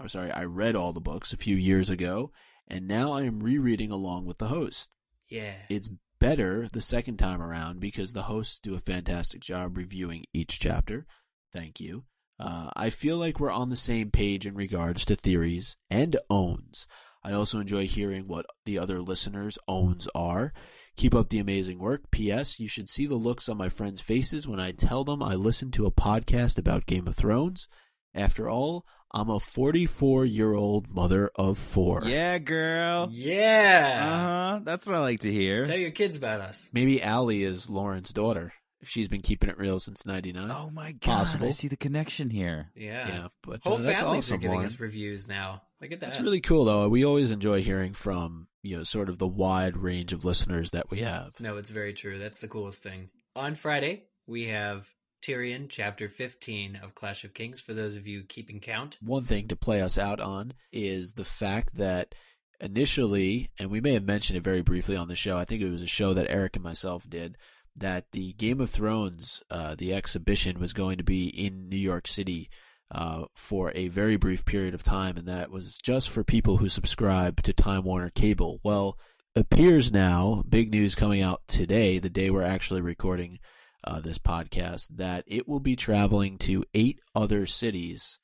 Or 0.00 0.08
sorry, 0.08 0.30
I 0.30 0.44
read 0.44 0.74
all 0.74 0.92
the 0.92 1.00
books 1.00 1.32
a 1.32 1.36
few 1.36 1.56
years 1.56 1.90
ago, 1.90 2.32
and 2.66 2.88
now 2.88 3.12
I 3.12 3.22
am 3.22 3.42
rereading 3.42 3.90
along 3.90 4.24
with 4.24 4.38
the 4.38 4.48
host. 4.48 4.90
Yeah. 5.28 5.56
It's 5.68 5.90
better 6.18 6.68
the 6.72 6.80
second 6.80 7.18
time 7.18 7.42
around 7.42 7.80
because 7.80 8.12
the 8.12 8.22
hosts 8.22 8.58
do 8.58 8.74
a 8.74 8.80
fantastic 8.80 9.42
job 9.42 9.76
reviewing 9.76 10.24
each 10.32 10.58
chapter. 10.58 11.06
Thank 11.52 11.80
you. 11.80 12.04
Uh, 12.38 12.70
I 12.74 12.88
feel 12.88 13.18
like 13.18 13.38
we're 13.38 13.50
on 13.50 13.68
the 13.68 13.76
same 13.76 14.10
page 14.10 14.46
in 14.46 14.54
regards 14.54 15.04
to 15.04 15.16
theories 15.16 15.76
and 15.90 16.16
owns. 16.30 16.86
I 17.22 17.32
also 17.32 17.60
enjoy 17.60 17.86
hearing 17.86 18.26
what 18.26 18.46
the 18.64 18.78
other 18.78 19.02
listeners' 19.02 19.58
owns 19.68 20.08
are. 20.14 20.54
Keep 20.96 21.14
up 21.14 21.28
the 21.28 21.38
amazing 21.38 21.78
work. 21.78 22.10
P.S. 22.10 22.58
You 22.58 22.68
should 22.68 22.88
see 22.88 23.06
the 23.06 23.16
looks 23.16 23.48
on 23.48 23.58
my 23.58 23.68
friends' 23.68 24.00
faces 24.00 24.48
when 24.48 24.58
I 24.58 24.70
tell 24.70 25.04
them 25.04 25.22
I 25.22 25.34
listen 25.34 25.70
to 25.72 25.86
a 25.86 25.90
podcast 25.90 26.56
about 26.56 26.86
Game 26.86 27.06
of 27.06 27.16
Thrones. 27.16 27.68
After 28.14 28.48
all, 28.48 28.86
I'm 29.12 29.28
a 29.28 29.40
44 29.40 30.24
year 30.24 30.54
old 30.54 30.88
mother 30.94 31.30
of 31.34 31.58
four. 31.58 32.02
Yeah, 32.04 32.38
girl. 32.38 33.08
Yeah. 33.10 34.00
Uh 34.02 34.18
huh. 34.18 34.60
That's 34.64 34.86
what 34.86 34.94
I 34.94 35.00
like 35.00 35.20
to 35.20 35.32
hear. 35.32 35.66
Tell 35.66 35.76
your 35.76 35.90
kids 35.90 36.16
about 36.16 36.40
us. 36.40 36.70
Maybe 36.72 37.02
Allie 37.02 37.42
is 37.42 37.68
Lauren's 37.68 38.12
daughter. 38.12 38.52
If 38.80 38.88
she's 38.88 39.08
been 39.08 39.20
keeping 39.20 39.50
it 39.50 39.58
real 39.58 39.78
since 39.78 40.06
'99. 40.06 40.50
Oh 40.50 40.70
my 40.70 40.92
god! 40.92 41.00
Possible. 41.02 41.48
I 41.48 41.50
see 41.50 41.68
the 41.68 41.76
connection 41.76 42.30
here. 42.30 42.70
Yeah. 42.74 43.08
yeah, 43.08 43.28
but 43.42 43.60
Whole 43.62 43.74
uh, 43.74 43.82
that's 43.82 44.00
families 44.00 44.24
awesome, 44.24 44.36
are 44.36 44.38
giving 44.38 44.54
Lauren. 44.54 44.66
us 44.66 44.80
reviews 44.80 45.28
now. 45.28 45.62
Look 45.82 45.92
at 45.92 46.00
that. 46.00 46.10
That's 46.12 46.22
really 46.22 46.40
cool, 46.40 46.64
though. 46.64 46.88
We 46.88 47.04
always 47.04 47.30
enjoy 47.30 47.62
hearing 47.62 47.92
from 47.92 48.46
you 48.62 48.78
know 48.78 48.82
sort 48.84 49.10
of 49.10 49.18
the 49.18 49.26
wide 49.26 49.76
range 49.76 50.14
of 50.14 50.24
listeners 50.24 50.70
that 50.70 50.90
we 50.90 51.00
have. 51.00 51.38
No, 51.38 51.58
it's 51.58 51.68
very 51.70 51.92
true. 51.92 52.18
That's 52.18 52.40
the 52.40 52.48
coolest 52.48 52.82
thing. 52.82 53.10
On 53.36 53.54
Friday, 53.54 54.04
we 54.26 54.46
have 54.46 54.88
Tyrion, 55.22 55.68
chapter 55.68 56.08
15 56.08 56.80
of 56.82 56.94
Clash 56.94 57.24
of 57.24 57.34
Kings, 57.34 57.60
for 57.60 57.74
those 57.74 57.96
of 57.96 58.06
you 58.06 58.22
keeping 58.22 58.60
count. 58.60 58.96
One 59.02 59.24
thing 59.24 59.48
to 59.48 59.56
play 59.56 59.82
us 59.82 59.98
out 59.98 60.20
on 60.20 60.54
is 60.72 61.12
the 61.12 61.24
fact 61.24 61.76
that 61.76 62.14
initially, 62.60 63.50
and 63.58 63.70
we 63.70 63.80
may 63.80 63.94
have 63.94 64.04
mentioned 64.04 64.36
it 64.36 64.44
very 64.44 64.62
briefly 64.62 64.96
on 64.96 65.08
the 65.08 65.16
show. 65.16 65.36
I 65.36 65.44
think 65.44 65.62
it 65.62 65.70
was 65.70 65.82
a 65.82 65.86
show 65.86 66.14
that 66.14 66.30
Eric 66.30 66.56
and 66.56 66.64
myself 66.64 67.08
did. 67.08 67.36
That 67.76 68.06
the 68.12 68.32
Game 68.34 68.60
of 68.60 68.70
Thrones, 68.70 69.42
uh, 69.50 69.74
the 69.76 69.94
exhibition 69.94 70.58
was 70.58 70.72
going 70.72 70.98
to 70.98 71.04
be 71.04 71.28
in 71.28 71.68
New 71.68 71.76
York 71.76 72.08
City 72.08 72.50
uh, 72.90 73.26
for 73.34 73.72
a 73.74 73.88
very 73.88 74.16
brief 74.16 74.44
period 74.44 74.74
of 74.74 74.82
time, 74.82 75.16
and 75.16 75.28
that 75.28 75.50
was 75.50 75.76
just 75.76 76.10
for 76.10 76.24
people 76.24 76.56
who 76.56 76.68
subscribe 76.68 77.42
to 77.42 77.52
Time 77.52 77.84
Warner 77.84 78.10
Cable. 78.10 78.60
Well, 78.64 78.98
appears 79.36 79.92
now, 79.92 80.42
big 80.48 80.70
news 80.70 80.94
coming 80.94 81.22
out 81.22 81.42
today, 81.46 81.98
the 81.98 82.10
day 82.10 82.30
we're 82.30 82.42
actually 82.42 82.80
recording 82.80 83.38
uh, 83.84 84.00
this 84.00 84.18
podcast, 84.18 84.88
that 84.90 85.24
it 85.26 85.48
will 85.48 85.60
be 85.60 85.76
traveling 85.76 86.38
to 86.38 86.64
eight 86.74 87.00
other 87.14 87.46
cities 87.46 88.18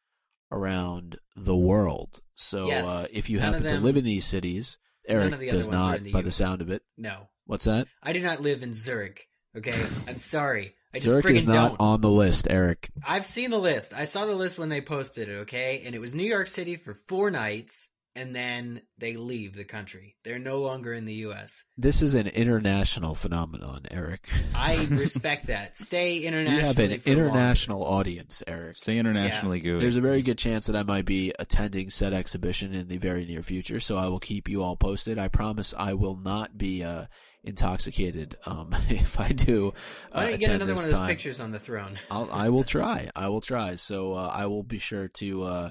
around 0.52 1.18
the 1.34 1.56
world. 1.56 2.20
So 2.34 2.66
Yes. 2.66 2.86
uh, 2.86 3.06
if 3.12 3.30
you 3.30 3.38
happen 3.40 3.62
to 3.62 3.80
live 3.80 3.96
in 3.96 4.04
these 4.04 4.24
cities, 4.24 4.78
Eric 5.08 5.38
the 5.38 5.50
does 5.50 5.68
not, 5.68 6.00
by 6.12 6.22
the 6.22 6.32
sound 6.32 6.60
of 6.62 6.70
it. 6.70 6.82
No. 6.96 7.28
What's 7.46 7.64
that? 7.64 7.88
I 8.02 8.12
do 8.12 8.20
not 8.20 8.40
live 8.40 8.62
in 8.62 8.74
Zurich. 8.74 9.26
Okay? 9.56 9.86
I'm 10.06 10.18
sorry. 10.18 10.74
I 10.94 10.98
just 10.98 11.10
Zurich 11.10 11.26
is 11.26 11.44
not 11.44 11.70
don't. 11.70 11.80
on 11.80 12.00
the 12.00 12.10
list, 12.10 12.46
Eric. 12.50 12.90
I've 13.06 13.26
seen 13.26 13.50
the 13.50 13.58
list. 13.58 13.92
I 13.94 14.04
saw 14.04 14.24
the 14.24 14.34
list 14.34 14.58
when 14.58 14.68
they 14.68 14.80
posted 14.80 15.28
it, 15.28 15.32
okay? 15.42 15.82
And 15.84 15.94
it 15.94 16.00
was 16.00 16.14
New 16.14 16.24
York 16.24 16.48
City 16.48 16.76
for 16.76 16.94
four 16.94 17.30
nights, 17.30 17.88
and 18.16 18.34
then 18.34 18.80
they 18.96 19.16
leave 19.16 19.54
the 19.54 19.64
country. 19.64 20.16
They're 20.24 20.38
no 20.38 20.60
longer 20.60 20.94
in 20.94 21.04
the 21.04 21.12
U.S. 21.14 21.64
This 21.76 22.00
is 22.00 22.14
an 22.14 22.26
international 22.28 23.14
phenomenon, 23.14 23.82
Eric. 23.90 24.26
I 24.54 24.86
respect 24.90 25.48
that. 25.48 25.76
Stay 25.76 26.20
international. 26.20 26.60
You 26.60 26.66
have 26.66 26.78
an 26.78 26.98
for 26.98 27.10
longer. 27.10 27.26
international 27.26 27.84
audience, 27.84 28.42
Eric. 28.46 28.76
Stay 28.76 28.96
internationally 28.96 29.60
good. 29.60 29.82
There's 29.82 29.98
a 29.98 30.00
very 30.00 30.22
good 30.22 30.38
chance 30.38 30.66
that 30.66 30.74
I 30.74 30.82
might 30.82 31.04
be 31.04 31.34
attending 31.38 31.90
said 31.90 32.14
exhibition 32.14 32.74
in 32.74 32.88
the 32.88 32.96
very 32.96 33.26
near 33.26 33.42
future, 33.42 33.78
so 33.78 33.98
I 33.98 34.08
will 34.08 34.20
keep 34.20 34.48
you 34.48 34.62
all 34.62 34.76
posted. 34.76 35.18
I 35.18 35.28
promise 35.28 35.74
I 35.76 35.92
will 35.92 36.16
not 36.16 36.56
be 36.56 36.82
uh, 36.82 37.06
intoxicated 37.44 38.36
um, 38.46 38.74
if 38.88 39.20
I 39.20 39.28
do. 39.32 39.68
Uh, 39.68 39.72
Why 40.12 40.22
don't 40.22 40.32
you 40.32 40.38
get 40.38 40.50
another 40.52 40.74
one 40.74 40.84
of 40.84 40.90
those 40.90 40.98
time. 40.98 41.08
pictures 41.08 41.38
on 41.38 41.52
the 41.52 41.60
throne? 41.60 41.98
I'll, 42.10 42.30
I 42.32 42.48
will 42.48 42.64
try. 42.64 43.10
I 43.14 43.28
will 43.28 43.42
try. 43.42 43.74
So 43.74 44.14
uh, 44.14 44.30
I 44.32 44.46
will 44.46 44.62
be 44.62 44.78
sure 44.78 45.08
to 45.08 45.42
uh, 45.42 45.70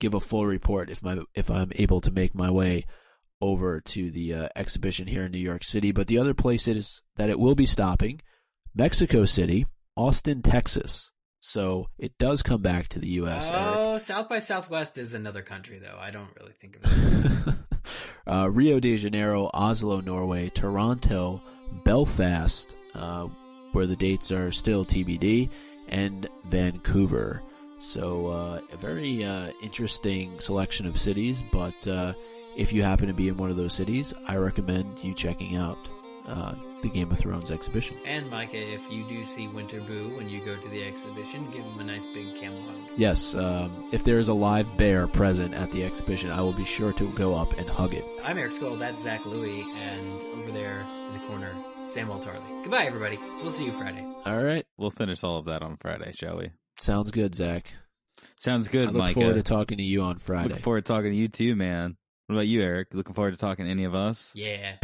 give 0.00 0.14
a 0.14 0.20
full 0.20 0.46
report 0.46 0.90
if 0.90 1.02
my 1.02 1.18
if 1.34 1.50
I'm 1.50 1.72
able 1.76 2.00
to 2.02 2.10
make 2.10 2.34
my 2.34 2.50
way 2.50 2.84
over 3.40 3.80
to 3.80 4.10
the 4.10 4.34
uh, 4.34 4.48
exhibition 4.56 5.06
here 5.06 5.24
in 5.24 5.32
New 5.32 5.38
York 5.38 5.64
City. 5.64 5.92
But 5.92 6.06
the 6.06 6.18
other 6.18 6.34
place 6.34 6.66
is 6.66 7.02
that 7.16 7.30
it 7.30 7.38
will 7.38 7.54
be 7.54 7.66
stopping 7.66 8.20
Mexico 8.74 9.24
City, 9.24 9.66
Austin, 9.96 10.42
Texas. 10.42 11.10
So 11.40 11.88
it 11.98 12.18
does 12.18 12.42
come 12.42 12.60
back 12.60 12.88
to 12.88 12.98
the 12.98 13.08
U.S. 13.08 13.50
Oh, 13.52 13.98
South 13.98 14.28
by 14.28 14.40
Southwest 14.40 14.98
is 14.98 15.14
another 15.14 15.42
country, 15.42 15.78
though. 15.78 15.96
I 15.98 16.10
don't 16.10 16.30
really 16.40 16.54
think 16.54 16.76
of 16.76 16.82
it. 16.84 17.54
uh, 18.26 18.50
Rio 18.50 18.80
de 18.80 18.96
Janeiro, 18.96 19.50
Oslo, 19.54 20.00
Norway, 20.00 20.48
Toronto, 20.48 21.40
Belfast, 21.84 22.74
uh, 22.94 23.28
where 23.72 23.86
the 23.86 23.94
dates 23.94 24.32
are 24.32 24.50
still 24.50 24.84
TBD, 24.84 25.48
and 25.88 26.28
Vancouver. 26.46 27.42
So 27.78 28.26
uh, 28.28 28.60
a 28.72 28.76
very 28.76 29.24
uh, 29.24 29.50
interesting 29.62 30.40
selection 30.40 30.86
of 30.86 30.98
cities, 30.98 31.42
but 31.52 31.86
uh, 31.86 32.14
if 32.56 32.72
you 32.72 32.82
happen 32.82 33.06
to 33.08 33.14
be 33.14 33.28
in 33.28 33.36
one 33.36 33.50
of 33.50 33.56
those 33.56 33.72
cities, 33.74 34.14
I 34.26 34.36
recommend 34.36 35.02
you 35.04 35.14
checking 35.14 35.56
out 35.56 35.78
uh, 36.26 36.54
the 36.82 36.88
Game 36.88 37.10
of 37.12 37.18
Thrones 37.18 37.50
exhibition. 37.50 37.96
And 38.04 38.28
Micah, 38.30 38.56
if 38.56 38.90
you 38.90 39.04
do 39.04 39.22
see 39.24 39.46
Winter 39.48 39.80
Boo 39.80 40.16
when 40.16 40.28
you 40.28 40.44
go 40.44 40.56
to 40.56 40.68
the 40.68 40.82
exhibition, 40.84 41.48
give 41.50 41.64
him 41.64 41.78
a 41.80 41.84
nice 41.84 42.06
big 42.06 42.34
camel 42.40 42.60
hug. 42.62 42.76
Yes, 42.96 43.34
um, 43.34 43.88
if 43.92 44.04
there 44.04 44.18
is 44.18 44.28
a 44.28 44.34
live 44.34 44.76
bear 44.76 45.06
present 45.06 45.54
at 45.54 45.70
the 45.72 45.84
exhibition, 45.84 46.30
I 46.30 46.40
will 46.40 46.52
be 46.52 46.64
sure 46.64 46.92
to 46.94 47.12
go 47.12 47.34
up 47.34 47.56
and 47.58 47.68
hug 47.68 47.94
it. 47.94 48.04
I'm 48.24 48.38
Eric 48.38 48.52
Skoll, 48.52 48.78
that's 48.78 49.02
Zach 49.02 49.24
Louie, 49.26 49.62
and 49.76 50.22
over 50.38 50.50
there 50.50 50.80
in 51.08 51.12
the 51.12 51.26
corner, 51.26 51.54
Samwell 51.86 52.24
Tarly. 52.24 52.62
Goodbye, 52.62 52.86
everybody. 52.86 53.18
We'll 53.42 53.52
see 53.52 53.66
you 53.66 53.72
Friday. 53.72 54.04
All 54.24 54.42
right. 54.42 54.66
We'll 54.76 54.90
finish 54.90 55.22
all 55.22 55.36
of 55.38 55.44
that 55.44 55.62
on 55.62 55.76
Friday, 55.76 56.10
shall 56.12 56.38
we? 56.38 56.50
Sounds 56.78 57.10
good, 57.10 57.34
Zach. 57.34 57.72
Sounds 58.36 58.68
good, 58.68 58.88
I 58.88 58.92
look 58.92 58.98
Micah. 58.98 59.20
forward 59.20 59.34
to 59.34 59.42
talking 59.42 59.78
to 59.78 59.84
you 59.84 60.02
on 60.02 60.18
Friday. 60.18 60.48
Looking 60.48 60.62
forward 60.62 60.84
to 60.84 60.92
talking 60.92 61.10
to 61.10 61.16
you 61.16 61.28
too, 61.28 61.56
man. 61.56 61.96
What 62.26 62.34
about 62.36 62.46
you, 62.46 62.60
Eric? 62.62 62.88
Looking 62.92 63.14
forward 63.14 63.30
to 63.32 63.36
talking 63.36 63.64
to 63.64 63.70
any 63.70 63.84
of 63.84 63.94
us? 63.94 64.32
Yeah. 64.34 64.76